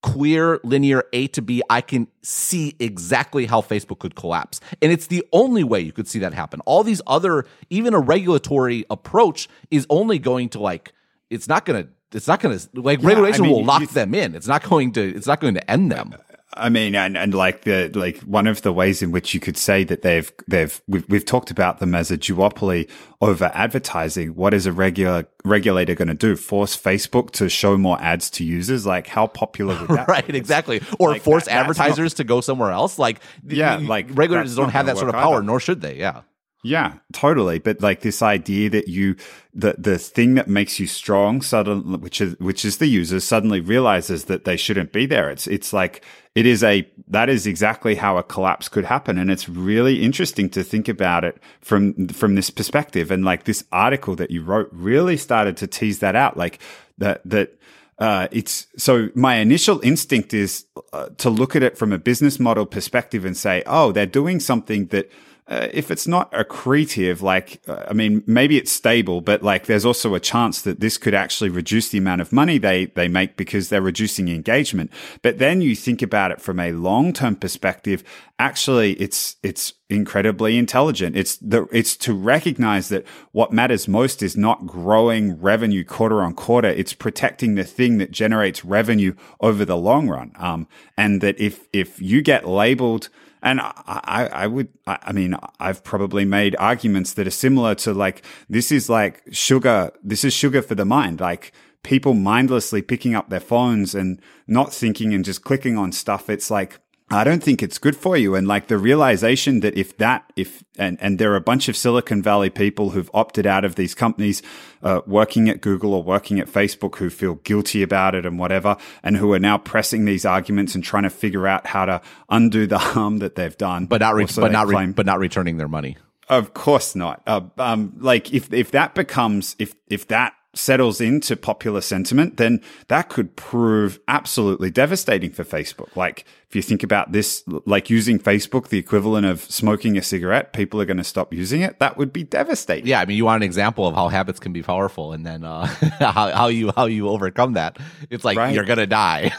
[0.02, 4.60] clear linear A to B, I can see exactly how Facebook could collapse.
[4.80, 6.60] And it's the only way you could see that happen.
[6.60, 10.92] All these other, even a regulatory approach is only going to like,
[11.28, 13.80] it's not going to, it's not going to, like, yeah, regulation I mean, will lock
[13.80, 14.36] you, them in.
[14.36, 16.14] It's not going to, it's not going to end them.
[16.56, 19.56] I mean, and, and like the like one of the ways in which you could
[19.56, 22.88] say that they've they've we've, we've talked about them as a duopoly
[23.20, 24.34] over advertising.
[24.34, 26.36] What is a regular regulator going to do?
[26.36, 28.86] Force Facebook to show more ads to users?
[28.86, 30.08] Like how popular would that?
[30.08, 30.36] right, be?
[30.36, 30.80] exactly.
[30.98, 32.98] Or like force that, advertisers not, to go somewhere else?
[32.98, 35.42] Like yeah, like regulators don't have that sort of power, either.
[35.42, 35.96] nor should they.
[35.98, 36.22] Yeah.
[36.66, 37.60] Yeah, totally.
[37.60, 39.14] But like this idea that you,
[39.54, 43.60] the, the thing that makes you strong suddenly, which is, which is the user suddenly
[43.60, 45.30] realizes that they shouldn't be there.
[45.30, 49.16] It's, it's like, it is a, that is exactly how a collapse could happen.
[49.16, 53.12] And it's really interesting to think about it from, from this perspective.
[53.12, 56.36] And like this article that you wrote really started to tease that out.
[56.36, 56.58] Like
[56.98, 57.60] that, that,
[58.00, 62.40] uh, it's so my initial instinct is uh, to look at it from a business
[62.40, 65.10] model perspective and say, oh, they're doing something that
[65.48, 69.84] uh, if it's not accretive, like, uh, I mean, maybe it's stable, but like there's
[69.84, 73.36] also a chance that this could actually reduce the amount of money they, they make
[73.36, 74.90] because they're reducing engagement.
[75.22, 78.02] But then you think about it from a long term perspective.
[78.40, 81.16] Actually, it's, it's incredibly intelligent.
[81.16, 86.34] It's the, it's to recognize that what matters most is not growing revenue quarter on
[86.34, 86.68] quarter.
[86.68, 90.32] It's protecting the thing that generates revenue over the long run.
[90.40, 93.10] Um, and that if, if you get labeled,
[93.46, 98.24] and I, I would, I mean, I've probably made arguments that are similar to like,
[98.50, 101.20] this is like sugar, this is sugar for the mind.
[101.20, 101.52] Like
[101.84, 106.28] people mindlessly picking up their phones and not thinking and just clicking on stuff.
[106.28, 108.34] It's like, I don't think it's good for you.
[108.34, 111.76] And like the realization that if that, if, and, and there are a bunch of
[111.76, 114.42] Silicon Valley people who've opted out of these companies,
[114.82, 118.76] uh, working at Google or working at Facebook who feel guilty about it and whatever,
[119.04, 122.66] and who are now pressing these arguments and trying to figure out how to undo
[122.66, 123.86] the harm that they've done.
[123.86, 125.96] But not, re- but not, re- but not returning their money.
[126.28, 127.22] Of course not.
[127.24, 132.60] Uh, um, like if, if that becomes, if, if that settles into popular sentiment, then
[132.88, 135.94] that could prove absolutely devastating for Facebook.
[135.94, 140.52] Like, if you think about this, like using Facebook, the equivalent of smoking a cigarette,
[140.52, 141.78] people are going to stop using it.
[141.78, 142.86] That would be devastating.
[142.86, 143.00] Yeah.
[143.00, 145.66] I mean, you want an example of how habits can be powerful and then, uh,
[145.98, 147.78] how, how you, how you overcome that.
[148.10, 148.54] It's like, right.
[148.54, 149.32] you're going to die.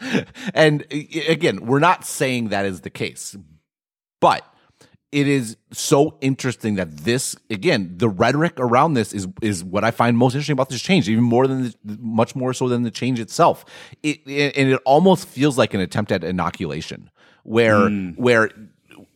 [0.54, 3.36] and again, we're not saying that is the case,
[4.20, 4.44] but
[5.10, 9.90] it is so interesting that this again the rhetoric around this is is what I
[9.90, 12.90] find most interesting about this change, even more than the, much more so than the
[12.90, 13.64] change itself.
[14.02, 17.10] It, it, and it almost feels like an attempt at inoculation,
[17.42, 18.16] where mm.
[18.18, 18.50] where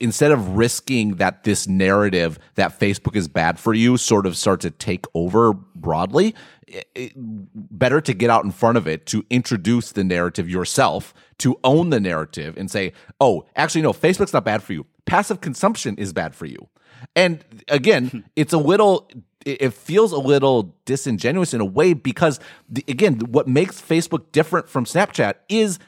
[0.00, 4.60] instead of risking that this narrative that Facebook is bad for you sort of start
[4.60, 6.34] to take over broadly,
[6.66, 11.58] it, better to get out in front of it to introduce the narrative yourself, to
[11.64, 14.86] own the narrative and say, oh, actually, no, Facebook's not bad for you.
[15.06, 16.68] Passive consumption is bad for you.
[17.16, 18.18] And again, hmm.
[18.36, 19.10] it's a little,
[19.44, 22.38] it feels a little disingenuous in a way because,
[22.68, 25.78] the, again, what makes Facebook different from Snapchat is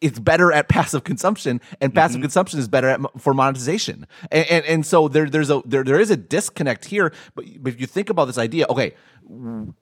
[0.00, 2.22] it's better at passive consumption and passive mm-hmm.
[2.22, 4.06] consumption is better at for monetization.
[4.30, 7.72] And, and, and so there there's a there there is a disconnect here but, but
[7.72, 8.94] if you think about this idea okay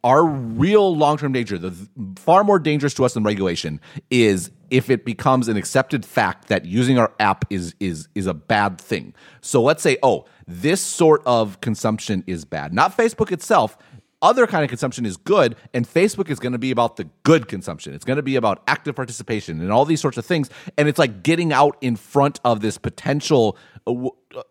[0.02, 1.72] our real long-term danger the
[2.16, 6.64] far more dangerous to us than regulation is if it becomes an accepted fact that
[6.64, 9.14] using our app is is is a bad thing.
[9.40, 12.72] So let's say oh this sort of consumption is bad.
[12.72, 13.76] Not facebook itself
[14.22, 17.48] other kind of consumption is good and facebook is going to be about the good
[17.48, 17.92] consumption.
[17.92, 20.98] It's going to be about active participation and all these sorts of things and it's
[20.98, 23.56] like getting out in front of this potential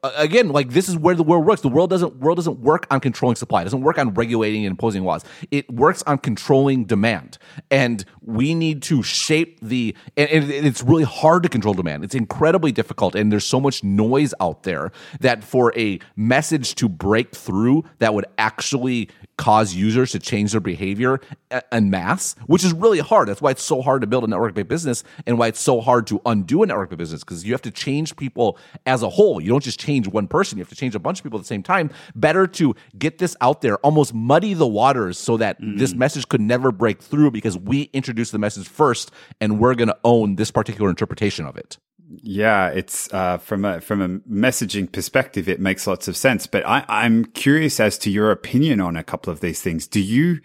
[0.03, 1.61] again like this is where the world works.
[1.61, 3.61] The world doesn't world doesn't work on controlling supply.
[3.61, 5.25] It doesn't work on regulating and imposing laws.
[5.51, 7.37] It works on controlling demand.
[7.69, 12.03] And we need to shape the and, and it's really hard to control demand.
[12.03, 16.87] It's incredibly difficult and there's so much noise out there that for a message to
[16.87, 21.19] break through that would actually cause users to change their behavior
[21.51, 23.27] uh, en masse, which is really hard.
[23.27, 26.07] That's why it's so hard to build a network-based business and why it's so hard
[26.07, 29.24] to undo a network-based business because you have to change people as a whole.
[29.41, 31.43] You don't just change one person, you have to change a bunch of people at
[31.43, 31.89] the same time.
[32.15, 35.77] Better to get this out there, almost muddy the waters so that mm.
[35.77, 39.11] this message could never break through because we introduced the message first
[39.41, 41.77] and we're going to own this particular interpretation of it.
[42.21, 46.45] Yeah, it's uh, from a from a messaging perspective, it makes lots of sense.
[46.45, 49.87] But I, I'm curious as to your opinion on a couple of these things.
[49.87, 50.39] Do you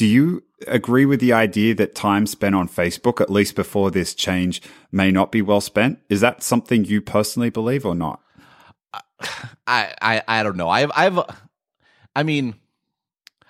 [0.00, 4.14] do you agree with the idea that time spent on Facebook, at least before this
[4.14, 5.98] change, may not be well spent?
[6.08, 8.22] Is that something you personally believe or not?
[9.66, 10.70] I I, I don't know.
[10.70, 11.18] I've I've
[12.16, 12.54] I mean.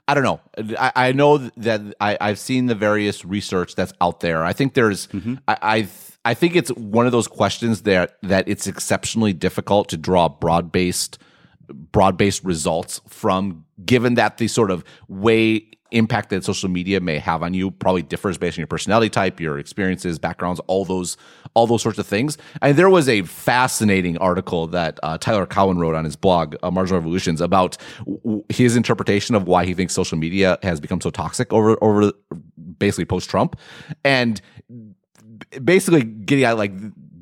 [0.09, 0.40] I don't know.
[0.76, 4.44] I, I know that I, I've seen the various research that's out there.
[4.44, 5.36] I think there's, mm-hmm.
[5.46, 9.96] I, I've I think it's one of those questions that that it's exceptionally difficult to
[9.96, 11.18] draw broad based
[11.68, 17.18] broad based results from, given that the sort of way impact that social media may
[17.18, 21.16] have on you probably differs based on your personality type, your experiences, backgrounds, all those
[21.55, 22.38] all those sorts of things.
[22.62, 26.70] And there was a fascinating article that uh, Tyler Cowen wrote on his blog, uh,
[26.70, 27.76] Marginal Revolutions, about
[28.07, 32.12] w- his interpretation of why he thinks social media has become so toxic over over
[32.78, 33.59] basically post Trump,
[34.05, 34.41] and
[35.64, 36.72] basically getting at like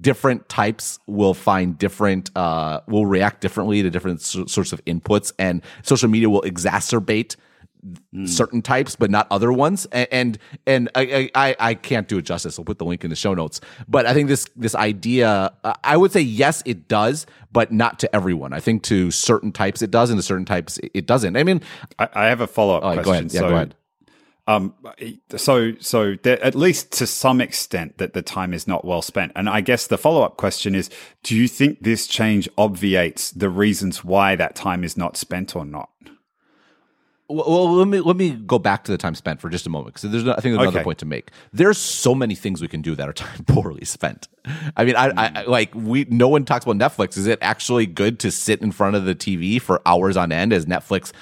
[0.00, 5.60] different types will find different uh will react differently to different sorts of inputs and
[5.82, 7.36] social media will exacerbate
[8.14, 8.28] mm.
[8.28, 12.22] certain types but not other ones and and, and I, I, I can't do it
[12.22, 15.52] justice i'll put the link in the show notes but i think this this idea
[15.84, 19.82] i would say yes it does but not to everyone i think to certain types
[19.82, 21.60] it does and to certain types it doesn't i mean
[21.98, 23.32] i, I have a follow-up oh, question go ahead.
[23.32, 23.74] Yeah, so, go ahead
[24.48, 24.72] um,
[25.36, 29.32] so, so there, at least to some extent that the time is not well spent.
[29.36, 30.88] And I guess the follow up question is,
[31.22, 35.66] do you think this change obviates the reasons why that time is not spent or
[35.66, 35.90] not?
[37.30, 39.94] Well, let me let me go back to the time spent for just a moment
[39.94, 40.84] because there's I think there's another okay.
[40.84, 41.30] point to make.
[41.52, 44.28] There's so many things we can do that are time poorly spent.
[44.76, 45.46] I mean, I, I, mm.
[45.46, 47.18] like we no one talks about Netflix.
[47.18, 50.54] Is it actually good to sit in front of the TV for hours on end
[50.54, 51.12] as Netflix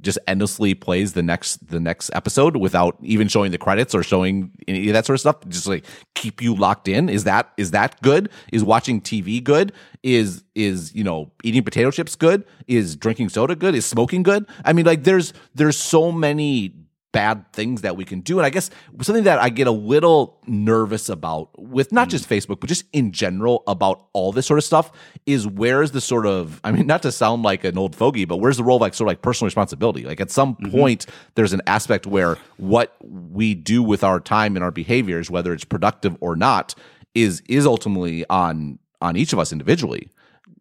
[0.00, 4.50] just endlessly plays the next the next episode without even showing the credits or showing
[4.66, 5.48] any of that sort of stuff?
[5.48, 5.84] Just like
[6.14, 7.08] keep you locked in.
[7.08, 8.30] Is that is that good?
[8.52, 9.72] Is watching TV good?
[10.02, 12.44] Is is you know eating potato chips good?
[12.72, 13.74] Is drinking soda good?
[13.74, 14.46] Is smoking good?
[14.64, 16.74] I mean, like there's there's so many
[17.12, 18.38] bad things that we can do.
[18.38, 18.70] And I guess
[19.02, 23.12] something that I get a little nervous about with not just Facebook, but just in
[23.12, 24.90] general about all this sort of stuff
[25.26, 28.38] is where's the sort of, I mean, not to sound like an old fogey, but
[28.38, 30.04] where's the role of like sort of like personal responsibility?
[30.04, 30.70] Like at some mm-hmm.
[30.70, 35.52] point, there's an aspect where what we do with our time and our behaviors, whether
[35.52, 36.74] it's productive or not,
[37.14, 40.08] is is ultimately on on each of us individually.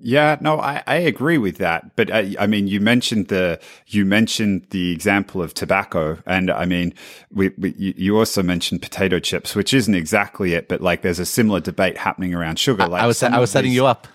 [0.03, 1.95] Yeah, no, I, I agree with that.
[1.95, 6.65] But I, I, mean, you mentioned the you mentioned the example of tobacco, and I
[6.65, 6.93] mean,
[7.31, 11.25] we, we, you also mentioned potato chips, which isn't exactly it, but like there's a
[11.25, 12.87] similar debate happening around sugar.
[12.87, 14.07] Like I was I was setting you up.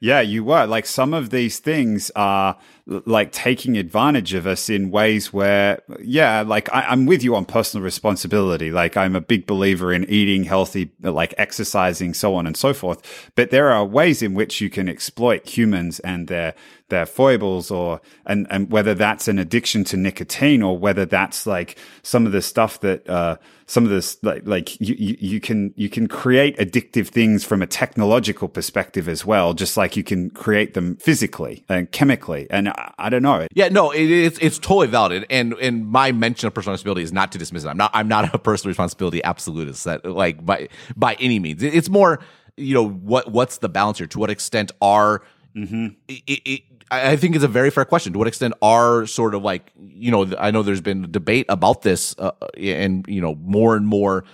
[0.00, 0.66] Yeah, you were.
[0.66, 6.42] Like some of these things are like taking advantage of us in ways where, yeah,
[6.42, 8.70] like I, am with you on personal responsibility.
[8.70, 13.30] Like I'm a big believer in eating healthy, like exercising, so on and so forth.
[13.36, 16.54] But there are ways in which you can exploit humans and their
[16.90, 21.78] their foibles or and and whether that's an addiction to nicotine or whether that's like
[22.02, 25.72] some of the stuff that uh some of this like like you, you, you can
[25.76, 30.28] you can create addictive things from a technological perspective as well just like you can
[30.30, 33.46] create them physically and chemically and I, I don't know.
[33.54, 35.26] Yeah no it, it's it's totally valid.
[35.30, 37.68] And and my mention of personal responsibility is not to dismiss it.
[37.68, 41.62] I'm not I'm not a personal responsibility absolutist that like by by any means.
[41.62, 42.20] It's more
[42.56, 44.06] you know what what's the balance here?
[44.08, 45.22] To what extent are
[45.56, 45.88] mm-hmm.
[46.08, 48.12] it, it, I think it's a very fair question.
[48.12, 51.82] To what extent are sort of like you know I know there's been debate about
[51.82, 54.24] this, uh, and you know more and more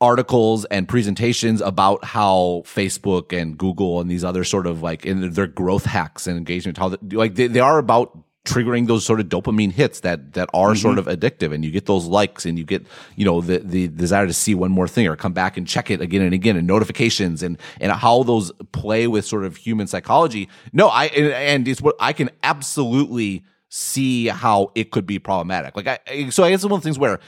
[0.00, 5.32] articles and presentations about how Facebook and Google and these other sort of like in
[5.32, 9.20] their growth hacks and engagement, how the, like they, they are about triggering those sort
[9.20, 10.78] of dopamine hits that that are mm-hmm.
[10.78, 11.52] sort of addictive.
[11.52, 12.86] And you get those likes and you get
[13.16, 15.90] you know the the desire to see one more thing or come back and check
[15.90, 19.86] it again and again and notifications and and how those play with sort of human
[19.86, 20.48] psychology.
[20.72, 25.74] No i and it's what i can absolutely see how it could be problematic.
[25.76, 27.20] Like i so i guess one of the things where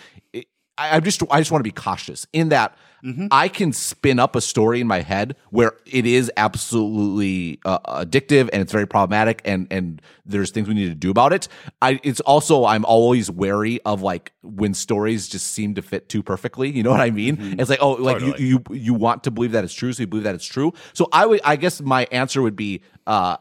[0.78, 3.26] I, I just I just want to be cautious in that mm-hmm.
[3.30, 8.50] I can spin up a story in my head where it is absolutely uh, addictive
[8.52, 11.48] and it's very problematic and and there's things we need to do about it.
[11.80, 16.22] I it's also I'm always wary of like when stories just seem to fit too
[16.22, 16.70] perfectly.
[16.70, 17.36] You know what I mean?
[17.36, 17.60] Mm-hmm.
[17.60, 18.44] It's like oh like totally.
[18.44, 20.72] you, you you want to believe that it's true, so you believe that it's true.
[20.92, 23.36] So I would I guess my answer would be uh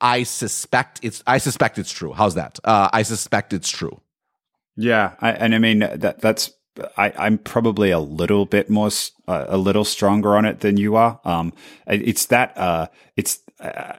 [0.00, 2.12] I suspect it's I suspect it's true.
[2.12, 2.58] How's that?
[2.64, 4.00] Uh, I suspect it's true.
[4.76, 6.50] Yeah, I, and I mean that that's
[6.96, 8.90] I, am probably a little bit more,
[9.28, 11.20] uh, a little stronger on it than you are.
[11.24, 11.52] Um,
[11.86, 13.40] it's that, uh, it's,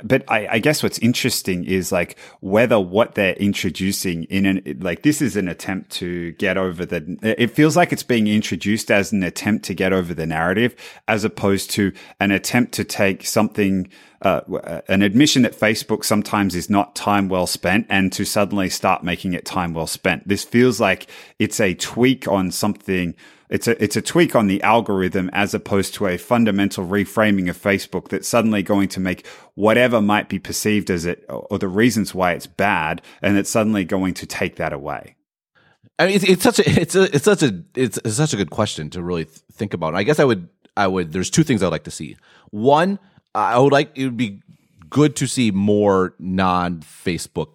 [0.03, 5.03] but I, I, guess what's interesting is like whether what they're introducing in an, like
[5.03, 9.12] this is an attempt to get over the, it feels like it's being introduced as
[9.12, 10.76] an attempt to get over the narrative
[11.07, 13.88] as opposed to an attempt to take something,
[14.24, 18.70] uh, uh, an admission that Facebook sometimes is not time well spent and to suddenly
[18.70, 20.28] start making it time well spent.
[20.28, 21.07] This feels like
[21.38, 23.16] it's a tweak on something.
[23.52, 27.62] It's a, it's a tweak on the algorithm as opposed to a fundamental reframing of
[27.62, 32.16] Facebook that's suddenly going to make whatever might be perceived as it or the reasons
[32.16, 35.18] why it's bad and it's suddenly going to take that away.
[35.99, 38.38] I mean, it's, it's such a it's a it's such a it's, it's such a
[38.38, 39.95] good question to really th- think about.
[39.95, 40.47] I guess I would
[40.78, 41.12] I would.
[41.12, 42.16] There's two things I'd like to see.
[42.52, 42.99] One,
[43.36, 44.41] I would like it would be
[44.89, 47.49] good to see more non Facebook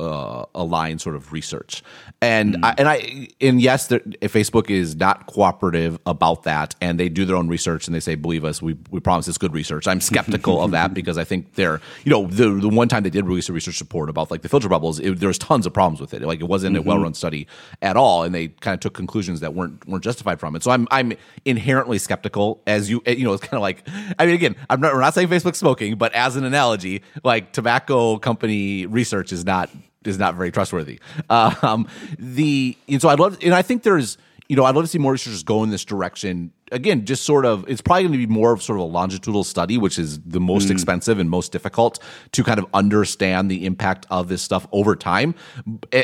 [0.00, 1.82] uh, aligned sort of research.
[2.20, 2.64] And mm.
[2.64, 7.24] I, and I and yes, if Facebook is not cooperative about that, and they do
[7.24, 10.00] their own research and they say, "Believe us, we we promise it's good research." I'm
[10.00, 13.26] skeptical of that because I think they're you know the the one time they did
[13.26, 16.00] release a research report about like the filter bubbles, it, there was tons of problems
[16.00, 16.22] with it.
[16.22, 16.88] Like it wasn't mm-hmm.
[16.88, 17.46] a well run study
[17.82, 20.62] at all, and they kind of took conclusions that weren't weren't justified from it.
[20.62, 21.12] So I'm I'm
[21.44, 22.62] inherently skeptical.
[22.66, 23.86] As you you know, it's kind of like
[24.18, 27.52] I mean, again, I'm not we're not saying Facebook smoking, but as an analogy, like
[27.52, 29.67] tobacco company research is not
[30.08, 30.98] is not very trustworthy.
[31.30, 31.88] Um,
[32.18, 34.98] the and so I'd love, and I think there's, you know, I'd love to see
[34.98, 36.52] more researchers go in this direction.
[36.72, 39.44] Again, just sort of, it's probably going to be more of sort of a longitudinal
[39.44, 40.72] study, which is the most mm.
[40.72, 41.98] expensive and most difficult
[42.32, 45.34] to kind of understand the impact of this stuff over time.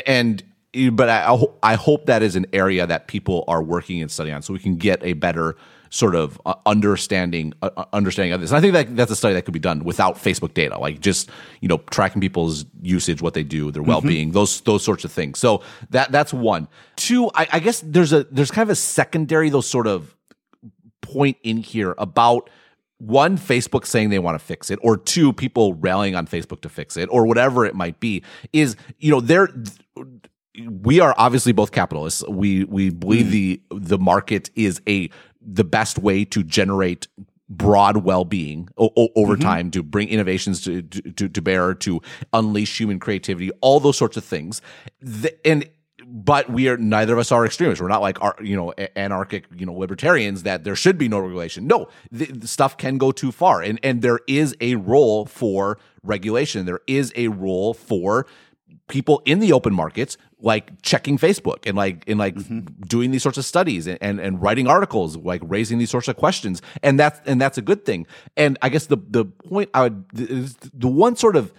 [0.07, 0.43] And
[0.91, 4.41] but I, I hope that is an area that people are working and studying on,
[4.41, 5.55] so we can get a better
[5.95, 8.51] sort of uh, understanding uh, uh, understanding of this.
[8.51, 10.99] And I think that that's a study that could be done without Facebook data, like
[10.99, 11.29] just
[11.61, 14.33] you know tracking people's usage, what they do, their well being, mm-hmm.
[14.33, 15.39] those those sorts of things.
[15.39, 16.67] So that that's one.
[16.97, 20.13] Two, I, I guess there's a there's kind of a secondary those sort of
[21.01, 22.49] point in here about
[22.97, 26.69] one facebook saying they want to fix it or two people rallying on facebook to
[26.69, 28.23] fix it or whatever it might be
[28.53, 29.49] is you know they're
[30.81, 33.31] we are obviously both capitalists we we believe mm.
[33.31, 35.09] the the market is a
[35.45, 37.07] the best way to generate
[37.47, 39.41] broad well-being o- over mm-hmm.
[39.41, 42.01] time to bring innovations to, to, to bear to
[42.33, 44.61] unleash human creativity all those sorts of things.
[44.99, 45.69] The, and
[46.07, 47.81] but we are neither of us are extremists.
[47.81, 51.19] We're not like our, you know anarchic you know libertarians that there should be no
[51.19, 51.67] regulation.
[51.67, 53.61] No the, the stuff can go too far.
[53.61, 56.65] And and there is a role for regulation.
[56.65, 58.27] There is a role for
[58.87, 62.59] people in the open markets like checking Facebook and like in like mm-hmm.
[62.87, 66.17] doing these sorts of studies and, and, and writing articles, like raising these sorts of
[66.17, 66.61] questions.
[66.83, 68.05] And that's and that's a good thing.
[68.35, 71.53] And I guess the the point I would the one sort of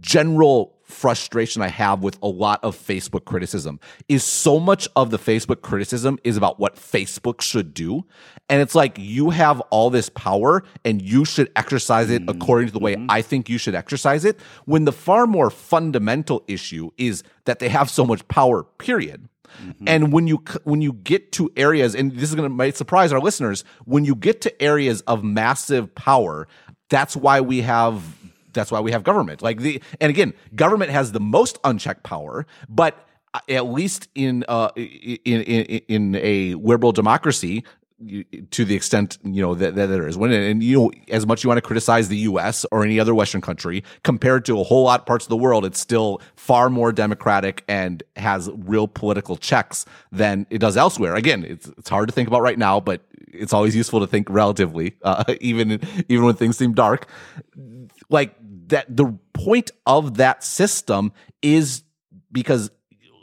[0.00, 3.78] general frustration I have with a lot of Facebook criticism
[4.08, 8.04] is so much of the Facebook criticism is about what Facebook should do.
[8.48, 12.30] And it's like you have all this power and you should exercise it mm-hmm.
[12.30, 13.10] according to the way mm-hmm.
[13.10, 14.40] I think you should exercise it.
[14.64, 19.28] When the far more fundamental issue is that they have so much power, period.
[19.62, 19.88] Mm-hmm.
[19.88, 23.12] And when you when you get to areas, and this is going to might surprise
[23.12, 26.46] our listeners, when you get to areas of massive power,
[26.88, 28.02] that's why we have
[28.52, 29.42] that's why we have government.
[29.42, 33.06] Like the and again, government has the most unchecked power, but
[33.48, 37.64] at least in uh in in, in a liberal democracy
[38.50, 41.42] to the extent you know that, that there is when and you know as much
[41.42, 44.84] you want to criticize the US or any other western country compared to a whole
[44.84, 49.36] lot of parts of the world it's still far more democratic and has real political
[49.36, 53.02] checks than it does elsewhere again it's it's hard to think about right now but
[53.32, 57.08] it's always useful to think relatively uh, even even when things seem dark
[58.10, 58.34] like
[58.68, 61.12] that the point of that system
[61.42, 61.82] is
[62.32, 62.70] because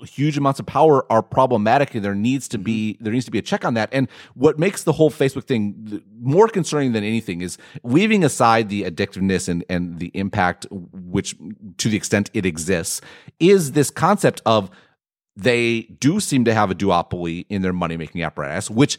[0.06, 3.04] huge amounts of power are problematic and there needs to be mm-hmm.
[3.04, 6.02] there needs to be a check on that and what makes the whole facebook thing
[6.20, 11.36] more concerning than anything is leaving aside the addictiveness and and the impact which
[11.78, 13.02] to the extent it exists
[13.40, 14.70] is this concept of
[15.38, 18.98] they do seem to have a duopoly in their money making apparatus which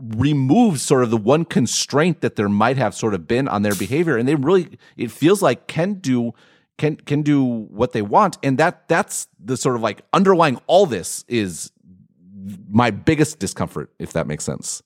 [0.00, 3.74] removes sort of the one constraint that there might have sort of been on their
[3.74, 4.16] behavior.
[4.16, 6.32] And they really it feels like can do
[6.78, 8.38] can can do what they want.
[8.42, 11.72] And that that's the sort of like underlying all this is
[12.68, 14.82] my biggest discomfort if that makes sense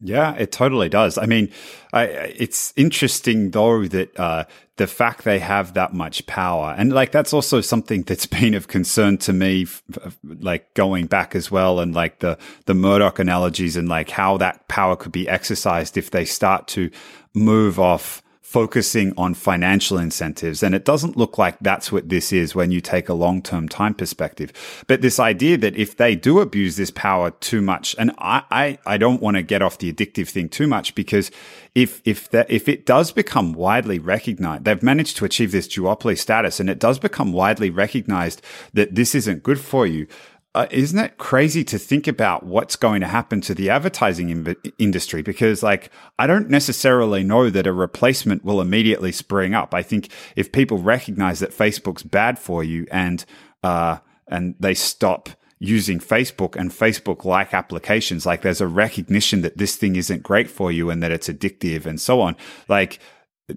[0.00, 1.18] yeah, it totally does.
[1.18, 1.50] I mean,
[1.92, 4.44] I, it's interesting though that uh,
[4.76, 8.66] the fact they have that much power, and like that's also something that's been of
[8.66, 13.18] concern to me, f- f- like going back as well, and like the the Murdoch
[13.18, 16.90] analogies, and like how that power could be exercised if they start to
[17.34, 20.60] move off focusing on financial incentives.
[20.60, 23.68] And it doesn't look like that's what this is when you take a long term
[23.68, 24.52] time perspective.
[24.88, 28.78] But this idea that if they do abuse this power too much, and I, I,
[28.84, 31.30] I don't want to get off the addictive thing too much because
[31.76, 36.18] if, if that, if it does become widely recognized, they've managed to achieve this duopoly
[36.18, 38.42] status and it does become widely recognized
[38.74, 40.08] that this isn't good for you
[40.52, 44.72] uh, isn't it crazy to think about what's going to happen to the advertising inv-
[44.78, 45.22] industry?
[45.22, 49.74] Because, like, I don't necessarily know that a replacement will immediately spring up.
[49.74, 53.24] I think if people recognize that Facebook's bad for you and
[53.62, 55.28] uh, and they stop
[55.60, 60.50] using Facebook and Facebook like applications, like there's a recognition that this thing isn't great
[60.50, 62.36] for you and that it's addictive and so on.
[62.66, 62.98] Like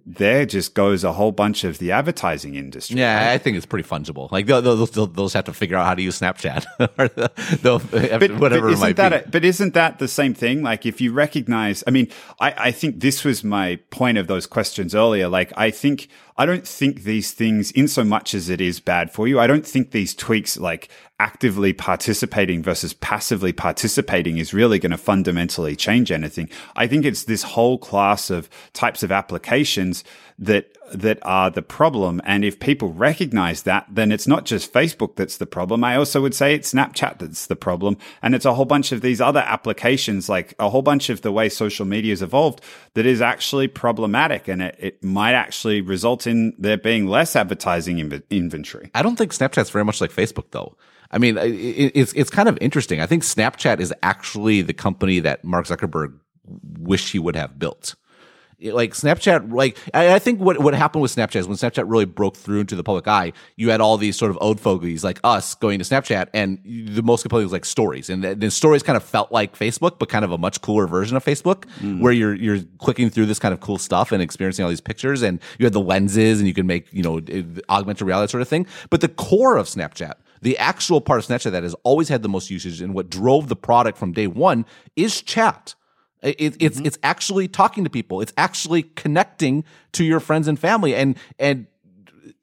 [0.05, 2.97] there just goes a whole bunch of the advertising industry.
[2.97, 3.33] Yeah, right?
[3.33, 4.31] I think it's pretty fungible.
[4.31, 6.65] Like they'll, they'll, they'll, they'll just have to figure out how to use Snapchat
[6.97, 7.09] or
[7.63, 9.13] but, whatever but might that.
[9.13, 10.63] A, but isn't that the same thing?
[10.63, 12.07] Like if you recognize, I mean,
[12.39, 15.27] I, I think this was my point of those questions earlier.
[15.27, 19.11] Like I think, I don't think these things, in so much as it is bad
[19.11, 20.89] for you, I don't think these tweaks like
[21.23, 26.49] actively participating versus passively participating is really going to fundamentally change anything.
[26.75, 30.03] I think it's this whole class of types of applications
[30.37, 32.21] that that are the problem.
[32.25, 35.81] And if people recognize that, then it's not just Facebook that's the problem.
[35.81, 37.97] I also would say it's Snapchat that's the problem.
[38.21, 41.31] And it's a whole bunch of these other applications, like a whole bunch of the
[41.31, 42.59] way social media has evolved
[42.95, 44.49] that is actually problematic.
[44.49, 48.91] And it, it might actually result in there being less advertising inv- inventory.
[48.93, 50.75] I don't think Snapchat's very much like Facebook though.
[51.13, 52.99] I mean, it's it's kind of interesting.
[52.99, 56.17] I think Snapchat is actually the company that Mark Zuckerberg
[56.79, 57.95] wished he would have built.
[58.59, 62.35] Like Snapchat, like I, think what what happened with Snapchat is when Snapchat really broke
[62.35, 65.53] through into the public eye, you had all these sort of old fogies like us
[65.53, 68.95] going to Snapchat, and the most compelling was like stories, and the, the stories kind
[68.95, 71.99] of felt like Facebook, but kind of a much cooler version of Facebook, mm.
[71.99, 75.21] where you're you're clicking through this kind of cool stuff and experiencing all these pictures,
[75.21, 77.19] and you had the lenses, and you can make you know
[77.69, 78.65] augmented reality sort of thing.
[78.89, 82.29] But the core of Snapchat the actual part of Snapchat that has always had the
[82.29, 84.65] most usage and what drove the product from day one
[84.95, 85.75] is chat.
[86.21, 86.85] It, it's mm-hmm.
[86.85, 88.21] it's actually talking to people.
[88.21, 89.63] It's actually connecting
[89.93, 90.95] to your friends and family.
[90.95, 91.67] And and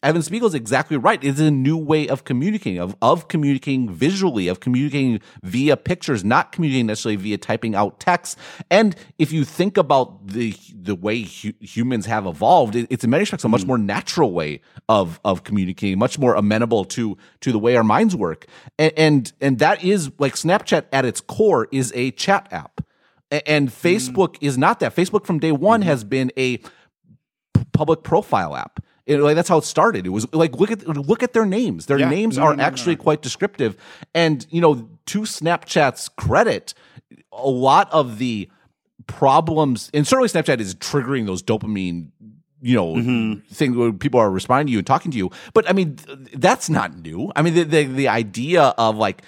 [0.02, 1.22] Evan Spiegel is exactly right.
[1.22, 6.52] It's a new way of communicating, of, of communicating visually, of communicating via pictures, not
[6.52, 8.38] communicating necessarily via typing out text.
[8.70, 13.10] And if you think about the the way hu- humans have evolved, it, it's in
[13.10, 13.68] many respects a much mm.
[13.68, 18.16] more natural way of of communicating, much more amenable to to the way our minds
[18.16, 18.46] work.
[18.78, 22.80] And and, and that is like Snapchat at its core is a chat app,
[23.30, 23.72] and mm.
[23.72, 24.38] Facebook mm.
[24.40, 24.96] is not that.
[24.96, 25.84] Facebook from day one mm.
[25.84, 26.58] has been a
[27.74, 30.06] public profile app it, like that's how it started.
[30.06, 31.86] It was like look at look at their names.
[31.86, 32.08] Their yeah.
[32.08, 33.76] names no, are no, actually no, quite descriptive.
[34.14, 36.74] And you know, to Snapchat's credit,
[37.32, 38.48] a lot of the
[39.06, 42.10] problems, and certainly Snapchat is triggering those dopamine
[42.62, 43.54] you know mm-hmm.
[43.54, 45.96] thing where people are responding to you and talking to you but i mean
[46.34, 49.22] that's not new i mean the, the, the idea of like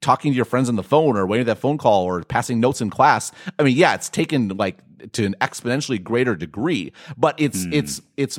[0.00, 2.80] talking to your friends on the phone or waiting that phone call or passing notes
[2.80, 4.78] in class i mean yeah it's taken like
[5.12, 7.74] to an exponentially greater degree but it's mm.
[7.74, 8.38] it's it's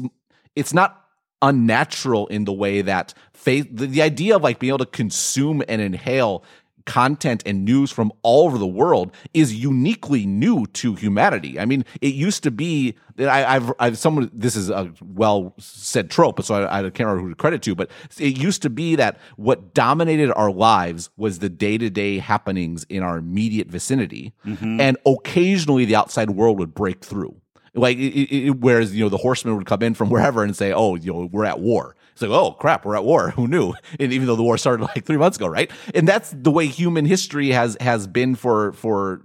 [0.57, 1.05] it's not
[1.41, 5.61] unnatural in the way that face the, the idea of like being able to consume
[5.67, 6.43] and inhale
[6.85, 11.59] content and news from all over the world is uniquely new to humanity.
[11.59, 14.31] I mean, it used to be that I, have I've someone.
[14.33, 17.75] This is a well said trope, so I, I, can't remember who to credit to,
[17.75, 22.19] but it used to be that what dominated our lives was the day to day
[22.19, 24.79] happenings in our immediate vicinity, mm-hmm.
[24.79, 27.35] and occasionally the outside world would break through.
[27.77, 30.73] Like, it, it, whereas, you know, the horsemen would come in from wherever and say,
[30.73, 31.95] oh, you know, we're at war.
[32.11, 33.29] It's like, oh, crap, we're at war.
[33.35, 33.73] Who knew?
[33.99, 35.71] And even though the war started like three months ago, right?
[35.93, 39.21] And that's the way human history has, has been for, for,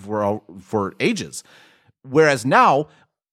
[0.00, 1.44] for, for ages.
[2.02, 2.88] Whereas now,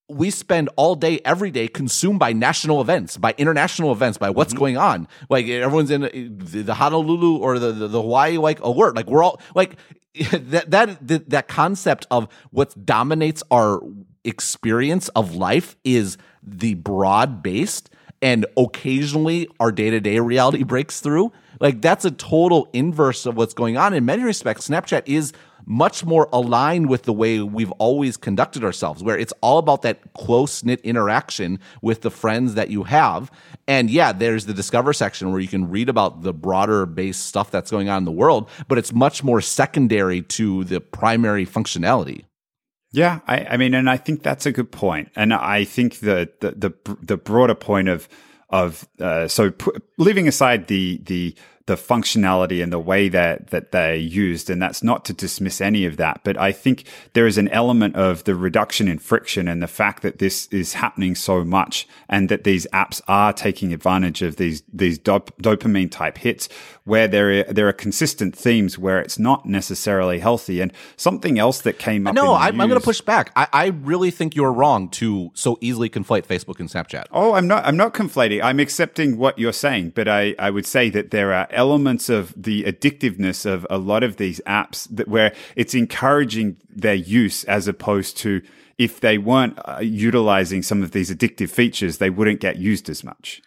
[0.08, 4.54] we spend all day, every day, consumed by national events, by international events, by what's
[4.54, 4.60] mm-hmm.
[4.60, 5.08] going on.
[5.30, 6.02] Like everyone's in
[6.38, 8.96] the Honolulu or the, the, the Hawaii like alert.
[8.96, 9.78] Like we're all like
[10.32, 13.80] that that that concept of what dominates our
[14.24, 17.90] experience of life is the broad based
[18.22, 21.32] and occasionally our day to day reality breaks through.
[21.60, 23.94] Like that's a total inverse of what's going on.
[23.94, 25.34] In many respects, Snapchat is
[25.66, 30.14] much more aligned with the way we've always conducted ourselves, where it's all about that
[30.14, 33.32] close knit interaction with the friends that you have.
[33.68, 37.52] And yeah, there's the discover section where you can read about the broader based stuff
[37.52, 42.26] that's going on in the world, but it's much more secondary to the primary functionality.
[42.92, 45.10] Yeah, I, I mean, and I think that's a good point.
[45.16, 48.08] and I think the the the, the broader point of
[48.50, 49.54] of uh, so
[49.98, 51.34] leaving aside the the
[51.68, 55.86] the functionality and the way that that they're used and that's not to dismiss any
[55.86, 56.84] of that but i think
[57.14, 60.74] there is an element of the reduction in friction and the fact that this is
[60.74, 65.90] happening so much and that these apps are taking advantage of these these dop- dopamine
[65.90, 66.50] type hits
[66.84, 70.62] where there are, there are consistent themes where it's not necessarily healthy.
[70.62, 73.32] And something else that came up no I'm, I'm going to push back.
[73.36, 77.06] I, I really think you're wrong to so easily conflate facebook and snapchat.
[77.12, 78.42] Oh i'm not i'm not conflating.
[78.44, 82.34] I'm accepting what you're saying but i i would say that there are elements of
[82.36, 87.68] the addictiveness of a lot of these apps that where it's encouraging their use as
[87.68, 88.42] opposed to
[88.78, 93.04] if they weren't uh, utilizing some of these addictive features, they wouldn't get used as
[93.04, 93.42] much.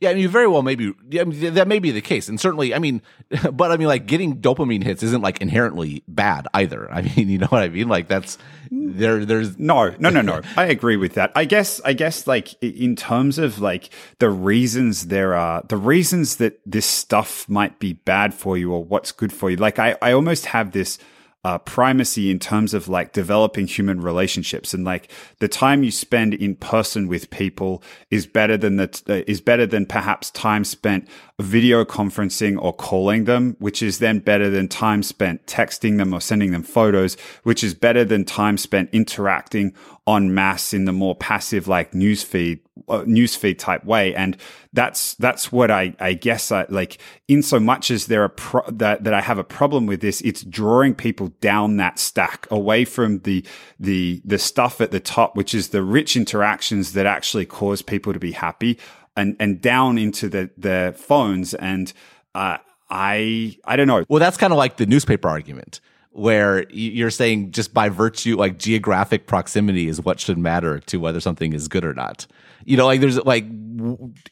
[0.00, 2.74] Yeah, I mean, very well, maybe I mean, that may be the case, and certainly,
[2.74, 3.02] I mean,
[3.52, 6.90] but I mean, like getting dopamine hits isn't like inherently bad either.
[6.90, 7.88] I mean, you know what I mean?
[7.88, 8.38] Like that's
[8.70, 9.24] there.
[9.24, 10.42] There's no, no, no, no.
[10.56, 11.32] I agree with that.
[11.34, 16.36] I guess, I guess, like in terms of like the reasons there are the reasons
[16.36, 19.56] that this stuff might be bad for you or what's good for you.
[19.56, 20.98] Like I, I almost have this
[21.46, 24.74] uh, primacy in terms of like developing human relationships.
[24.74, 29.22] And like the time you spend in person with people is better than that uh,
[29.28, 31.06] is better than perhaps time spent
[31.40, 36.20] video conferencing or calling them, which is then better than time spent texting them or
[36.20, 39.72] sending them photos, which is better than time spent interacting
[40.06, 44.14] en masse in the more passive like newsfeed uh, newsfeed type way.
[44.14, 44.36] And
[44.72, 46.98] that's that's what i i guess i like
[47.28, 50.20] in so much as there are pro- that that i have a problem with this
[50.20, 53.42] it's drawing people down that stack away from the
[53.80, 58.12] the the stuff at the top which is the rich interactions that actually cause people
[58.12, 58.78] to be happy
[59.16, 61.54] and and down into the the phones.
[61.54, 61.92] And
[62.34, 64.04] uh i i don't know.
[64.08, 65.80] Well that's kind of like the newspaper argument
[66.16, 71.20] where you're saying just by virtue like geographic proximity is what should matter to whether
[71.20, 72.26] something is good or not.
[72.64, 73.44] You know like there's like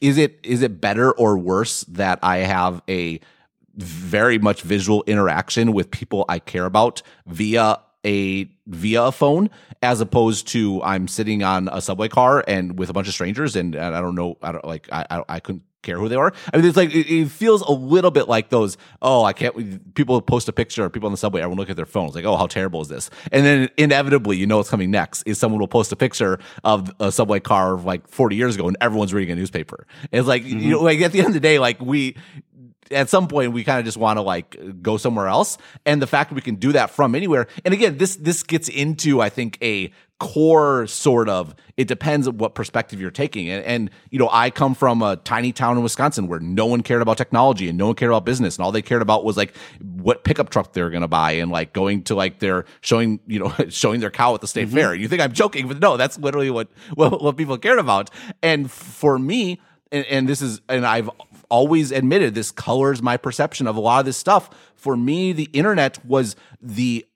[0.00, 3.20] is it is it better or worse that i have a
[3.76, 9.50] very much visual interaction with people i care about via a via a phone
[9.82, 13.54] as opposed to i'm sitting on a subway car and with a bunch of strangers
[13.56, 16.16] and, and i don't know i don't like i i, I couldn't care who they
[16.16, 16.32] are.
[16.52, 18.76] I mean, it's like it, it, feels a little bit like those.
[19.00, 19.94] Oh, I can't.
[19.94, 21.40] People post a picture people on the subway.
[21.40, 23.10] Everyone look at their phones, like, oh, how terrible is this?
[23.30, 26.92] And then inevitably, you know what's coming next is someone will post a picture of
[27.00, 29.86] a subway car of like 40 years ago, and everyone's reading a newspaper.
[30.10, 30.58] it's like mm-hmm.
[30.58, 32.16] you know, like at the end of the day, like we
[32.90, 35.58] at some point we kind of just want to like go somewhere else.
[35.86, 38.68] And the fact that we can do that from anywhere and again this this gets
[38.68, 43.48] into i think a core sort of it depends on what perspective you're taking.
[43.48, 46.82] And, and you know i come from a tiny town in wisconsin where no one
[46.82, 48.56] cared about technology and no one cared about business.
[48.56, 51.32] And all they cared about was like what pickup truck they were going to buy
[51.32, 54.68] and like going to like their showing you know showing their cow at the state
[54.68, 54.76] mm-hmm.
[54.76, 54.94] fair.
[54.94, 58.10] You think i'm joking but no that's literally what what, what people cared about.
[58.42, 59.60] And for me
[59.92, 61.10] and, and this is and i've
[61.48, 64.50] always admitted this colors my perception of a lot of this stuff.
[64.76, 67.06] For me the internet was the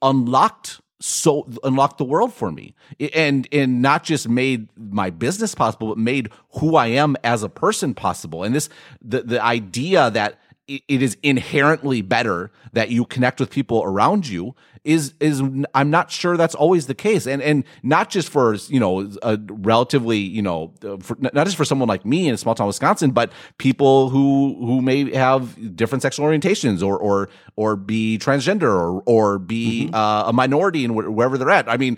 [0.00, 2.74] unlocked so unlocked the world for me.
[3.14, 6.30] And and not just made my business possible but made
[6.60, 8.44] who i am as a person possible.
[8.44, 8.68] And this
[9.00, 10.38] the the idea that
[10.68, 14.54] it is inherently better that you connect with people around you
[14.84, 15.40] is is
[15.74, 19.38] I'm not sure that's always the case, and and not just for you know a
[19.48, 23.12] relatively you know for, not just for someone like me in a small town Wisconsin,
[23.12, 29.02] but people who who may have different sexual orientations or or or be transgender or
[29.06, 29.94] or be mm-hmm.
[29.94, 31.68] uh, a minority in wherever they're at.
[31.68, 31.96] I mean,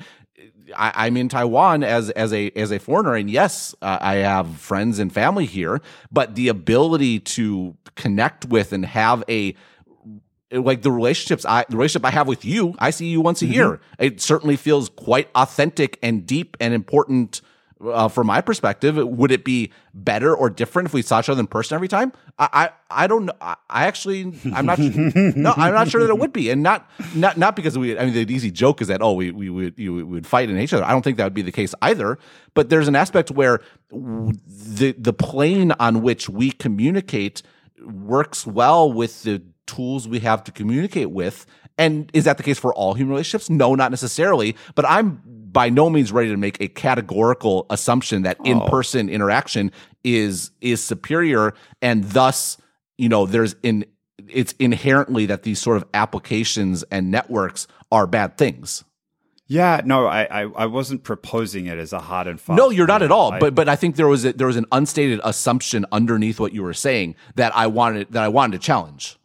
[0.77, 4.57] I, am in Taiwan as as a as a foreigner, and yes, uh, I have
[4.57, 5.81] friends and family here.
[6.11, 9.55] But the ability to connect with and have a
[10.51, 13.45] like the relationships I the relationship I have with you, I see you once a
[13.45, 13.55] mm-hmm.
[13.55, 13.81] year.
[13.99, 17.41] It certainly feels quite authentic and deep and important
[17.83, 21.41] uh, from my perspective, would it be better or different if we saw each other
[21.41, 22.13] in person every time?
[22.39, 23.33] I, I, I don't know.
[23.41, 24.79] I, I actually, I'm not.
[24.79, 27.99] no, I'm not sure that it would be, and not, not, not because we.
[27.99, 30.49] I mean, the easy joke is that oh, we, we would, you, we would fight
[30.49, 30.85] in each other.
[30.85, 32.19] I don't think that would be the case either.
[32.55, 33.61] But there's an aspect where
[33.91, 37.43] the the plane on which we communicate
[37.83, 41.47] works well with the tools we have to communicate with.
[41.77, 43.51] And is that the case for all human relationships?
[43.51, 44.57] No, not necessarily.
[44.75, 45.21] But I'm
[45.55, 48.45] by no means ready to make a categorical assumption that oh.
[48.45, 52.59] in-person interaction is is superior and thus
[52.99, 53.87] you know there's in
[54.29, 58.85] it's inherently that these sort of applications and networks are bad things
[59.47, 62.57] yeah, no, I, I, I, wasn't proposing it as a hot and fast.
[62.57, 63.33] No, you're not at all.
[63.33, 66.55] I, but but I think there was a, there was an unstated assumption underneath what
[66.55, 69.19] you were saying that I wanted that I wanted to challenge.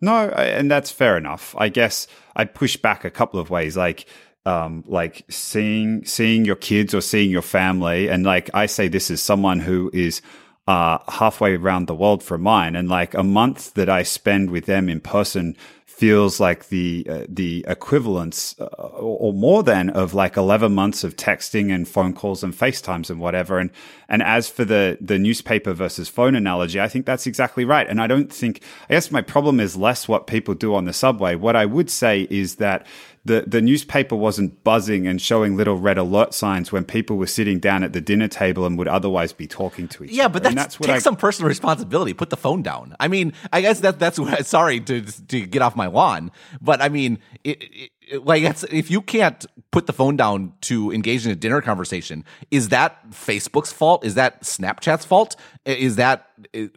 [0.00, 1.54] No, and that's fair enough.
[1.58, 3.76] I guess I'd push back a couple of ways.
[3.76, 4.06] Like
[4.46, 9.10] um, like seeing seeing your kids or seeing your family, and like I say, this
[9.10, 10.22] is someone who is
[10.66, 14.66] uh, halfway around the world from mine, and like a month that I spend with
[14.66, 15.56] them in person
[16.00, 21.14] feels like the uh, the equivalence uh, or more than of like 11 months of
[21.14, 23.58] texting and phone calls and FaceTimes and whatever.
[23.58, 23.70] And
[24.08, 27.86] and as for the the newspaper versus phone analogy I think that's exactly right.
[27.86, 30.94] And I don't think I guess my problem is less what people do on the
[30.94, 31.34] subway.
[31.34, 32.86] What I would say is that
[33.24, 37.58] the, the newspaper wasn't buzzing and showing little red alert signs when people were sitting
[37.58, 40.34] down at the dinner table and would otherwise be talking to each yeah, other.
[40.34, 42.14] but that's, that's take I, some personal responsibility.
[42.14, 42.96] Put the phone down.
[42.98, 44.46] I mean, I guess that that's what.
[44.50, 46.30] Sorry to to get off my lawn,
[46.62, 48.42] but I mean, it, it, like
[48.72, 53.10] if you can't put the phone down to engage in a dinner conversation, is that
[53.10, 54.04] Facebook's fault?
[54.04, 55.36] Is that Snapchat's fault?
[55.66, 56.26] Is that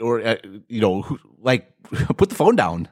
[0.02, 0.36] or uh,
[0.68, 1.72] you know, like
[2.18, 2.90] put the phone down?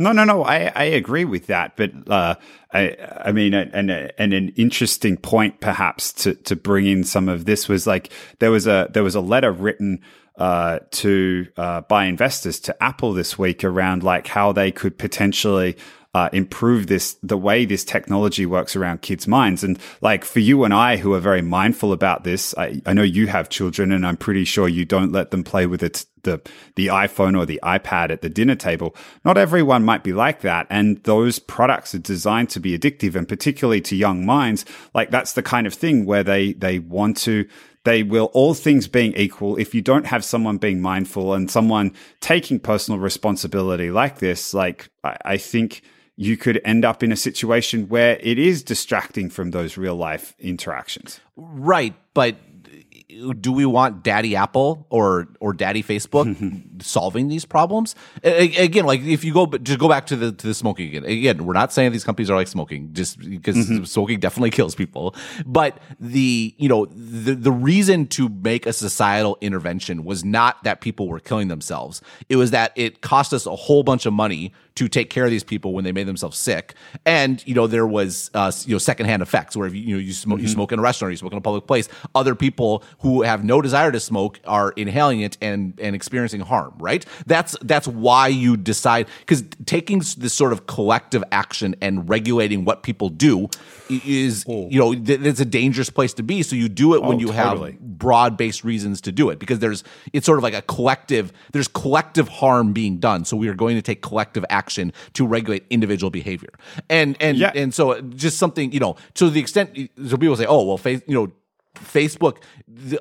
[0.00, 0.44] No, no, no.
[0.44, 2.36] I, I agree with that, but uh,
[2.72, 2.96] I
[3.26, 7.68] I mean, and and an interesting point perhaps to to bring in some of this
[7.68, 10.00] was like there was a there was a letter written
[10.38, 15.76] uh, to uh, by investors to Apple this week around like how they could potentially
[16.14, 19.62] uh, improve this the way this technology works around kids' minds.
[19.62, 23.02] And like for you and I, who are very mindful about this, I, I know
[23.02, 26.40] you have children, and I'm pretty sure you don't let them play with it the
[26.76, 28.94] the iPhone or the iPad at the dinner table.
[29.24, 33.28] Not everyone might be like that, and those products are designed to be addictive, and
[33.28, 34.64] particularly to young minds.
[34.94, 37.46] Like that's the kind of thing where they they want to
[37.84, 41.94] they will, all things being equal, if you don't have someone being mindful and someone
[42.20, 45.82] taking personal responsibility like this, like I, I think
[46.16, 50.34] you could end up in a situation where it is distracting from those real life
[50.38, 51.20] interactions.
[51.36, 51.94] Right.
[52.12, 52.36] But
[53.40, 57.94] do we want Daddy Apple or or Daddy Facebook solving these problems?
[58.22, 61.04] Again, like if you go just go back to the to the smoking again.
[61.04, 63.84] Again, we're not saying these companies are like smoking, just because mm-hmm.
[63.84, 65.14] smoking definitely kills people.
[65.46, 70.80] But the you know the the reason to make a societal intervention was not that
[70.80, 72.02] people were killing themselves.
[72.28, 75.30] It was that it cost us a whole bunch of money to take care of
[75.30, 76.74] these people when they made themselves sick.
[77.04, 80.00] And you know there was uh, you know secondhand effects where if you, you know
[80.00, 80.46] you smoke mm-hmm.
[80.46, 83.22] you smoke in a restaurant, or you smoke in a public place, other people who
[83.22, 86.74] have no desire to smoke are inhaling it and and experiencing harm.
[86.78, 87.04] Right?
[87.26, 92.82] That's that's why you decide because taking this sort of collective action and regulating what
[92.82, 93.48] people do
[93.88, 94.68] is oh.
[94.70, 96.42] you know th- it's a dangerous place to be.
[96.42, 97.72] So you do it when oh, you totally.
[97.72, 101.32] have broad based reasons to do it because there's it's sort of like a collective
[101.52, 103.24] there's collective harm being done.
[103.24, 106.52] So we are going to take collective action action to regulate individual behavior.
[106.88, 107.52] And and yeah.
[107.54, 109.68] and so just something you know to the extent
[110.08, 111.26] so people say, oh well, face you know.
[111.96, 112.38] Facebook,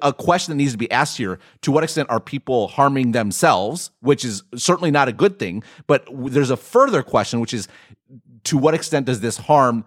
[0.03, 3.89] a question that needs to be asked here: To what extent are people harming themselves?
[4.01, 5.64] Which is certainly not a good thing.
[5.88, 7.68] But there's a further question, which is:
[8.43, 9.86] To what extent does this harm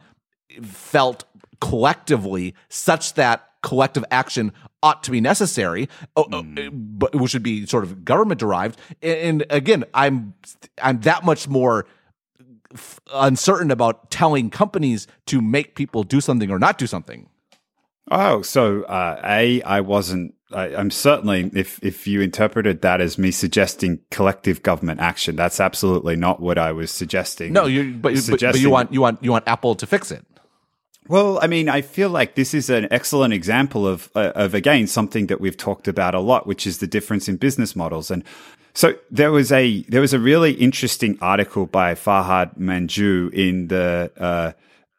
[0.63, 1.25] felt
[1.61, 4.53] collectively, such that collective action
[4.83, 6.71] ought to be necessary, mm.
[6.73, 8.79] but which should be sort of government derived.
[9.03, 10.35] And again, I'm
[10.83, 11.87] I'm that much more
[13.13, 17.29] uncertain about telling companies to make people do something or not do something.
[18.11, 20.35] Oh, so uh, a I wasn't.
[20.53, 25.61] I, am certainly if if you interpreted that as me suggesting collective government action, that's
[25.61, 27.53] absolutely not what I was suggesting.
[27.53, 30.27] No, you but, but, but you want you want you want Apple to fix it.
[31.09, 34.87] Well, I mean, I feel like this is an excellent example of, uh, of again,
[34.87, 38.11] something that we've talked about a lot, which is the difference in business models.
[38.11, 38.23] And
[38.73, 44.13] so there was a, there was a really interesting article by Farhad Manjoo in the,
[44.17, 44.53] uh,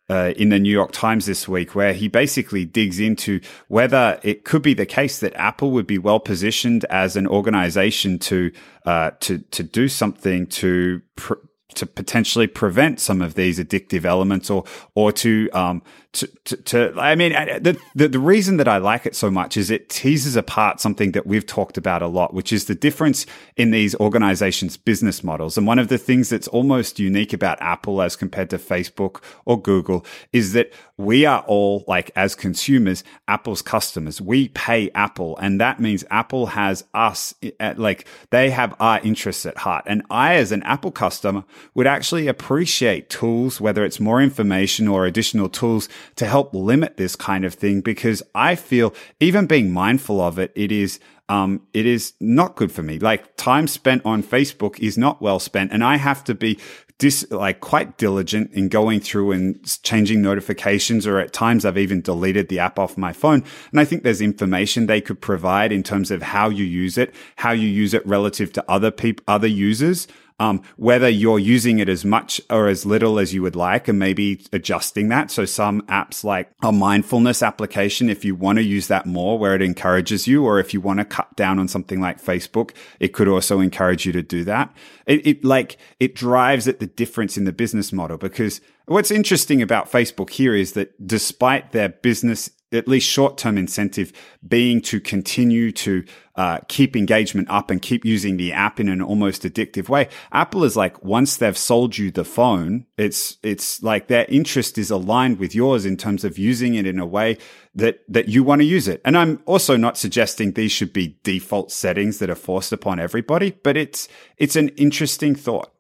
[0.10, 3.40] uh, in the New York Times this week, where he basically digs into
[3.70, 8.20] whether it could be the case that Apple would be well positioned as an organization
[8.20, 8.52] to
[8.86, 11.36] uh, to to do something to pr-
[11.76, 14.64] to potentially prevent some of these addictive elements or
[14.96, 15.82] or to um,
[16.14, 19.58] to, to, to, I mean, the, the, the reason that I like it so much
[19.58, 23.26] is it teases apart something that we've talked about a lot, which is the difference
[23.58, 25.58] in these organizations' business models.
[25.58, 29.60] And one of the things that's almost unique about Apple as compared to Facebook or
[29.60, 34.22] Google is that we are all like, as consumers, Apple's customers.
[34.22, 39.48] We pay Apple and that means Apple has us at like, they have our interests
[39.48, 39.86] at heart.
[39.88, 41.44] And I, as an Apple customer,
[41.74, 47.16] would actually appreciate tools, whether it's more information or additional tools to help limit this
[47.16, 51.00] kind of thing because I feel even being mindful of it, it is
[51.30, 53.00] um, it is not good for me.
[53.00, 56.60] Like time spent on Facebook is not well spent, and I have to be
[56.98, 61.08] dis- like quite diligent in going through and changing notifications.
[61.08, 63.44] Or at times, I've even deleted the app off my phone.
[63.72, 67.14] And I think there's information they could provide in terms of how you use it,
[67.38, 70.08] how you use it relative to other people, other users
[70.40, 74.00] um, whether you're using it as much or as little as you would like and
[74.00, 75.32] maybe adjusting that.
[75.32, 79.56] So some apps like a mindfulness application, if you want to use that more where
[79.56, 83.10] it encourages you, or if you want to cut down on something like Facebook, it
[83.10, 84.74] could also encourage you to do that.
[85.06, 89.62] It, it like, it drives at the difference in the business model because what's interesting
[89.62, 94.12] about Facebook here is that despite their business at least short term incentive
[94.48, 96.04] being to continue to
[96.36, 100.10] uh, keep engagement up and keep using the app in an almost addictive way.
[100.32, 104.90] Apple is like once they've sold you the phone, it's it's like their interest is
[104.90, 107.38] aligned with yours in terms of using it in a way
[107.76, 109.02] that that you want to use it.
[109.06, 113.52] And I'm also not suggesting these should be default settings that are forced upon everybody,
[113.64, 114.08] but it's
[114.38, 115.73] it's an interesting thought.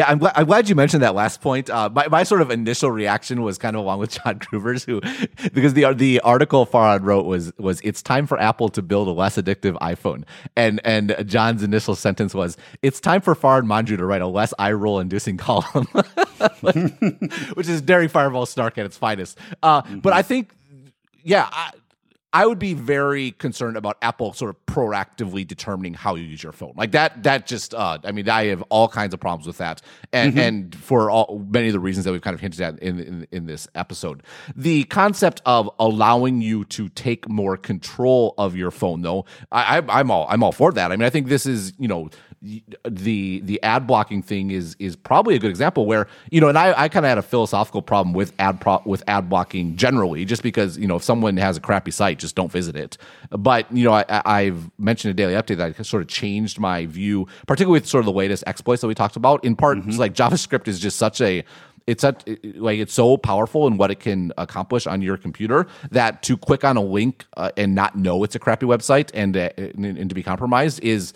[0.00, 1.68] Yeah, I'm glad, I'm glad you mentioned that last point.
[1.68, 5.02] Uh, my, my sort of initial reaction was kind of along with John Gruber's, who
[5.52, 9.10] because the the article Farhad wrote was was it's time for Apple to build a
[9.10, 10.24] less addictive iPhone,
[10.56, 14.54] and and John's initial sentence was it's time for Farhad Manjoo to write a less
[14.58, 15.84] eye roll inducing column,
[17.52, 19.36] which is Daring Fireball Snark at its finest.
[19.62, 19.98] Uh, mm-hmm.
[19.98, 20.50] But I think
[21.22, 21.72] yeah, I,
[22.32, 26.52] I would be very concerned about Apple sort of proactively determining how you use your
[26.52, 26.74] phone.
[26.76, 29.82] Like that, that just, uh, I mean, I have all kinds of problems with that.
[30.12, 30.40] And, mm-hmm.
[30.40, 33.26] and for all, many of the reasons that we've kind of hinted at in, in,
[33.32, 34.22] in, this episode,
[34.54, 40.00] the concept of allowing you to take more control of your phone, though, I, I,
[40.00, 40.92] I'm all, I'm all for that.
[40.92, 42.10] I mean, I think this is, you know,
[42.42, 46.56] the the ad blocking thing is is probably a good example where you know and
[46.56, 50.24] I, I kind of had a philosophical problem with ad pro, with ad blocking generally
[50.24, 52.96] just because you know if someone has a crappy site just don't visit it
[53.30, 56.86] but you know I, have mentioned a daily update that I sort of changed my
[56.86, 59.90] view particularly with sort of the latest exploits that we talked about in part mm-hmm.
[59.98, 61.44] like JavaScript is just such a
[61.86, 62.22] it's such
[62.54, 66.64] like it's so powerful in what it can accomplish on your computer that to click
[66.64, 70.08] on a link uh, and not know it's a crappy website and, uh, and, and
[70.08, 71.12] to be compromised is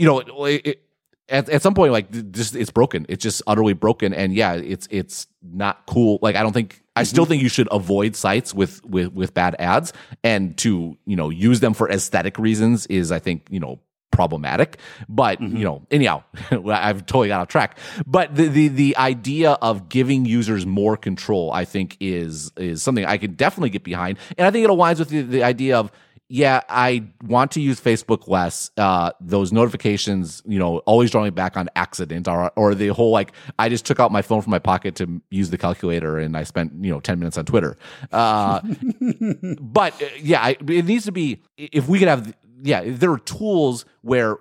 [0.00, 0.82] you know, it, it,
[1.28, 3.04] at, at some point, like just it's broken.
[3.10, 6.18] It's just utterly broken, and yeah, it's it's not cool.
[6.22, 7.30] Like I don't think I still mm-hmm.
[7.32, 9.92] think you should avoid sites with with with bad ads,
[10.24, 13.78] and to you know use them for aesthetic reasons is I think you know
[14.10, 14.78] problematic.
[15.06, 15.56] But mm-hmm.
[15.58, 17.78] you know, anyhow, I've totally got off track.
[18.06, 23.04] But the, the the idea of giving users more control, I think, is is something
[23.04, 25.92] I could definitely get behind, and I think it aligns with the, the idea of
[26.32, 28.70] yeah, I want to use Facebook less.
[28.76, 33.10] Uh, those notifications, you know, always drawing me back on accident or, or the whole
[33.10, 36.36] like, I just took out my phone from my pocket to use the calculator and
[36.36, 37.76] I spent, you know, 10 minutes on Twitter.
[38.12, 38.60] Uh,
[39.60, 43.18] but uh, yeah, I, it needs to be, if we could have, yeah, there are
[43.18, 44.36] tools where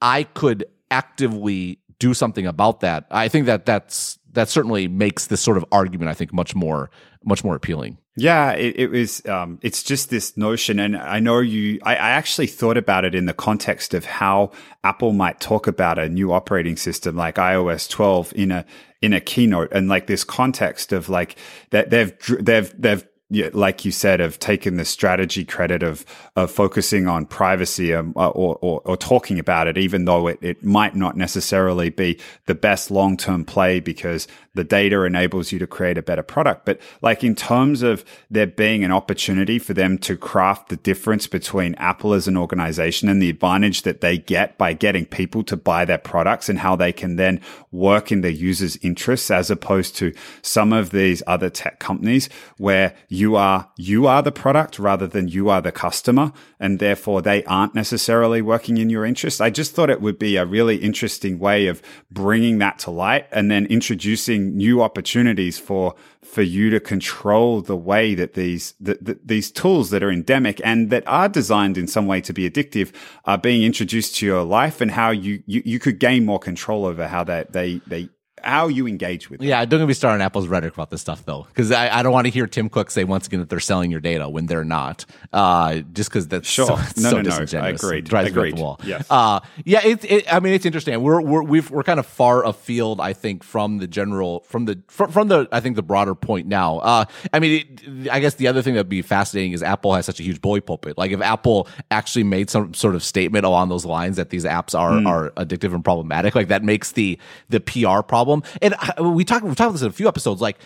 [0.00, 3.08] I could actively do something about that.
[3.10, 6.90] I think that that's, that certainly makes this sort of argument, I think, much more,
[7.26, 7.98] much more appealing.
[8.18, 9.24] Yeah, it, it was.
[9.26, 11.78] Um, it's just this notion, and I know you.
[11.82, 14.52] I, I, actually thought about it in the context of how
[14.82, 18.64] Apple might talk about a new operating system like iOS 12 in a
[19.02, 21.36] in a keynote, and like this context of like
[21.70, 26.04] that they've they've they've like you said, have taken the strategy credit of
[26.36, 30.62] of focusing on privacy um, or, or, or talking about it, even though it, it
[30.62, 35.66] might not necessarily be the best long term play because the data enables you to
[35.66, 36.64] create a better product.
[36.64, 41.26] But like in terms of there being an opportunity for them to craft the difference
[41.26, 45.56] between Apple as an organization and the advantage that they get by getting people to
[45.56, 49.94] buy their products and how they can then work in the user's interests as opposed
[49.96, 50.12] to
[50.42, 55.26] some of these other tech companies where you are you are the product rather than
[55.28, 59.40] you are the customer and therefore they aren't necessarily working in your interest.
[59.40, 63.26] I just thought it would be a really interesting way of bringing that to light
[63.32, 69.26] and then introducing new opportunities for for you to control the way that these that
[69.26, 72.92] these tools that are endemic and that are designed in some way to be addictive
[73.24, 76.84] are being introduced to your life and how you you, you could gain more control
[76.84, 78.08] over how that they they
[78.42, 79.46] how you engage with it.
[79.46, 82.02] Yeah, don't get me started on Apple's rhetoric about this stuff though, because I, I,
[82.02, 84.46] don't want to hear Tim Cook say once again that they're selling your data when
[84.46, 85.06] they're not.
[85.32, 86.66] Uh, just because that's sure.
[86.66, 87.58] so, no, so no, no.
[87.60, 88.00] I agree.
[88.02, 88.56] drives agreed.
[88.56, 88.78] the wall.
[88.84, 89.06] Yes.
[89.10, 89.80] Uh, yeah.
[89.84, 90.04] It's.
[90.04, 91.00] It, I mean, it's interesting.
[91.02, 94.82] We're we're we've, we're kind of far afield, I think, from the general from the
[94.88, 96.78] from, from the I think the broader point now.
[96.78, 100.04] Uh, I mean, it, I guess the other thing that'd be fascinating is Apple has
[100.04, 100.98] such a huge bully pulpit.
[100.98, 104.78] Like if Apple actually made some sort of statement along those lines that these apps
[104.78, 105.08] are mm.
[105.08, 107.18] are addictive and problematic, like that makes the
[107.48, 108.25] the PR problem
[108.62, 108.74] and.
[108.78, 110.58] I, we talked we talked about this in a few episodes, like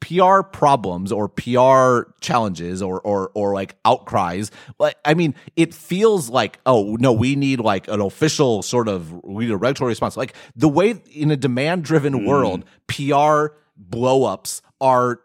[0.00, 4.50] PR problems or PR challenges or or or like outcries.
[4.78, 9.12] Like I mean, it feels like oh no, we need like an official sort of
[9.24, 10.16] we need a regulatory response.
[10.16, 12.26] Like the way in a demand driven mm.
[12.26, 15.20] world, PR blowups are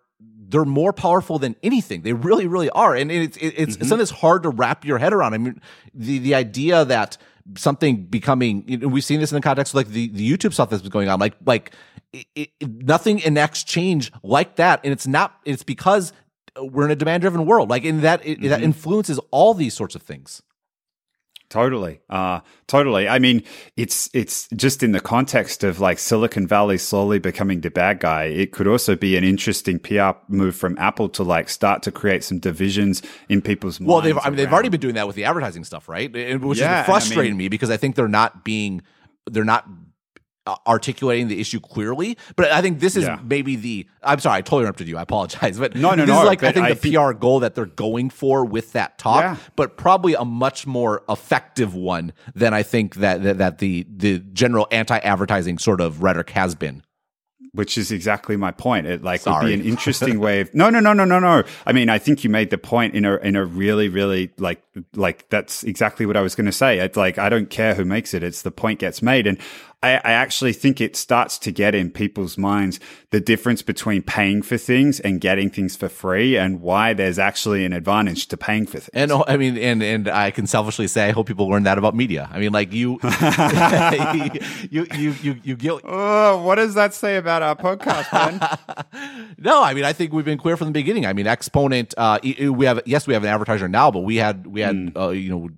[0.49, 2.03] they're more powerful than anything.
[2.03, 3.63] They really, really are, and it's it's, mm-hmm.
[3.63, 5.33] it's something that's hard to wrap your head around.
[5.33, 5.61] I mean,
[5.93, 7.17] the the idea that
[7.55, 10.53] something becoming you know, we've seen this in the context of like the, the YouTube
[10.53, 11.73] stuff that's been going on like like
[12.13, 14.79] it, it, nothing enacts change like that.
[14.83, 16.13] And it's not it's because
[16.59, 17.69] we're in a demand driven world.
[17.69, 18.49] Like in that it, mm-hmm.
[18.49, 20.41] that influences all these sorts of things
[21.49, 22.01] Totally.
[22.09, 23.07] Uh, totally.
[23.07, 23.41] I mean,
[23.77, 28.25] it's, it's just in the context of like Silicon Valley slowly becoming the bad guy.
[28.25, 32.25] It could also be an interesting PR move from Apple to like start to create
[32.25, 33.89] some divisions in people's minds.
[33.89, 36.11] Well, they've, I mean, they've already been doing that with the advertising stuff, right?
[36.11, 38.81] Which yeah, is frustrating I mean, me because I think they're not being,
[39.25, 39.65] they're not
[40.47, 42.17] Uh, articulating the issue clearly.
[42.37, 43.19] But I think this is yeah.
[43.21, 43.85] maybe the.
[44.01, 44.97] I'm sorry, I totally interrupted you.
[44.97, 45.59] I apologize.
[45.59, 46.21] But no, no, this no.
[46.21, 49.23] is like I think I the PR goal that they're going for with that talk,
[49.23, 49.35] yeah.
[49.57, 54.19] but probably a much more effective one than I think that that, that the the
[54.19, 56.81] general anti-advertising sort of rhetoric has been
[57.57, 58.85] which is exactly my point.
[58.85, 59.43] It like Sorry.
[59.43, 61.43] would be an interesting way of no, no, no, no, no, no.
[61.65, 64.61] I mean, I think you made the point in a in a really, really like
[64.93, 66.79] like that's exactly what I was going to say.
[66.79, 69.39] It's like I don't care who makes it; it's the point gets made, and
[69.87, 72.79] I, I, actually think it starts to get in people's minds
[73.11, 77.63] the difference between paying for things and getting things for free and why there's actually
[77.63, 78.89] an advantage to paying for things.
[78.93, 81.95] And I mean, and, and I can selfishly say, I hope people learn that about
[81.95, 82.29] media.
[82.31, 82.99] I mean, like you,
[84.69, 89.35] you, you, you, you, you, oh, what does that say about our podcast, man?
[89.37, 91.05] no, I mean, I think we've been clear from the beginning.
[91.05, 94.47] I mean, Exponent, uh, we have, yes, we have an advertiser now, but we had,
[94.47, 94.97] we had, mm.
[94.97, 95.49] uh, you know,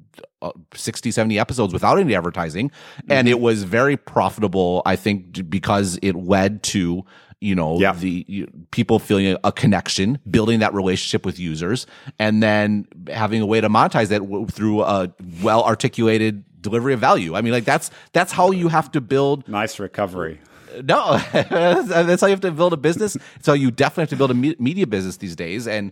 [0.74, 2.70] 60 70 episodes without any advertising.
[2.70, 3.12] Mm-hmm.
[3.12, 7.04] and it was very profitable i think because it led to
[7.42, 7.94] you know yeah.
[7.94, 11.88] the you, people feeling a, a, connection building that relationship with users
[12.18, 17.00] and then having a way to monetize that w- through a well articulated delivery of
[17.00, 17.36] value.
[17.36, 20.40] I mean like that's that's how you have to build nice recovery.
[20.84, 23.18] No that's how you have to build a business.
[23.42, 25.68] So you definitely have to build a me- media business these days.
[25.68, 25.92] And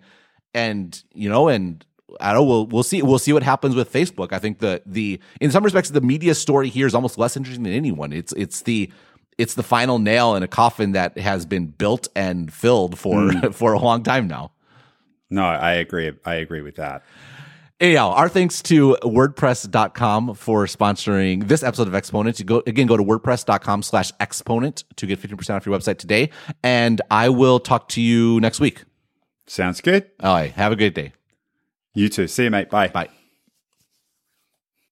[0.53, 1.85] and you know and
[2.19, 2.47] I don't know.
[2.47, 3.01] We'll we'll see.
[3.01, 4.31] We'll see what happens with Facebook.
[4.31, 7.63] I think the the in some respects the media story here is almost less interesting
[7.63, 8.13] than anyone.
[8.13, 8.91] It's it's the
[9.37, 13.53] it's the final nail in a coffin that has been built and filled for mm.
[13.55, 14.51] for a long time now.
[15.29, 16.11] No, I agree.
[16.25, 17.03] I agree with that.
[17.79, 22.39] Anyhow, our thanks to WordPress.com for sponsoring this episode of Exponent.
[22.39, 26.31] You go again, go to WordPress.com slash exponent to get 15% off your website today.
[26.63, 28.83] And I will talk to you next week.
[29.45, 30.09] Sounds good.
[30.21, 30.51] All right.
[30.53, 31.13] Have a great day.
[31.97, 32.27] You too.
[32.27, 32.69] See you, mate.
[32.69, 32.89] Bye.
[32.89, 33.09] Bye.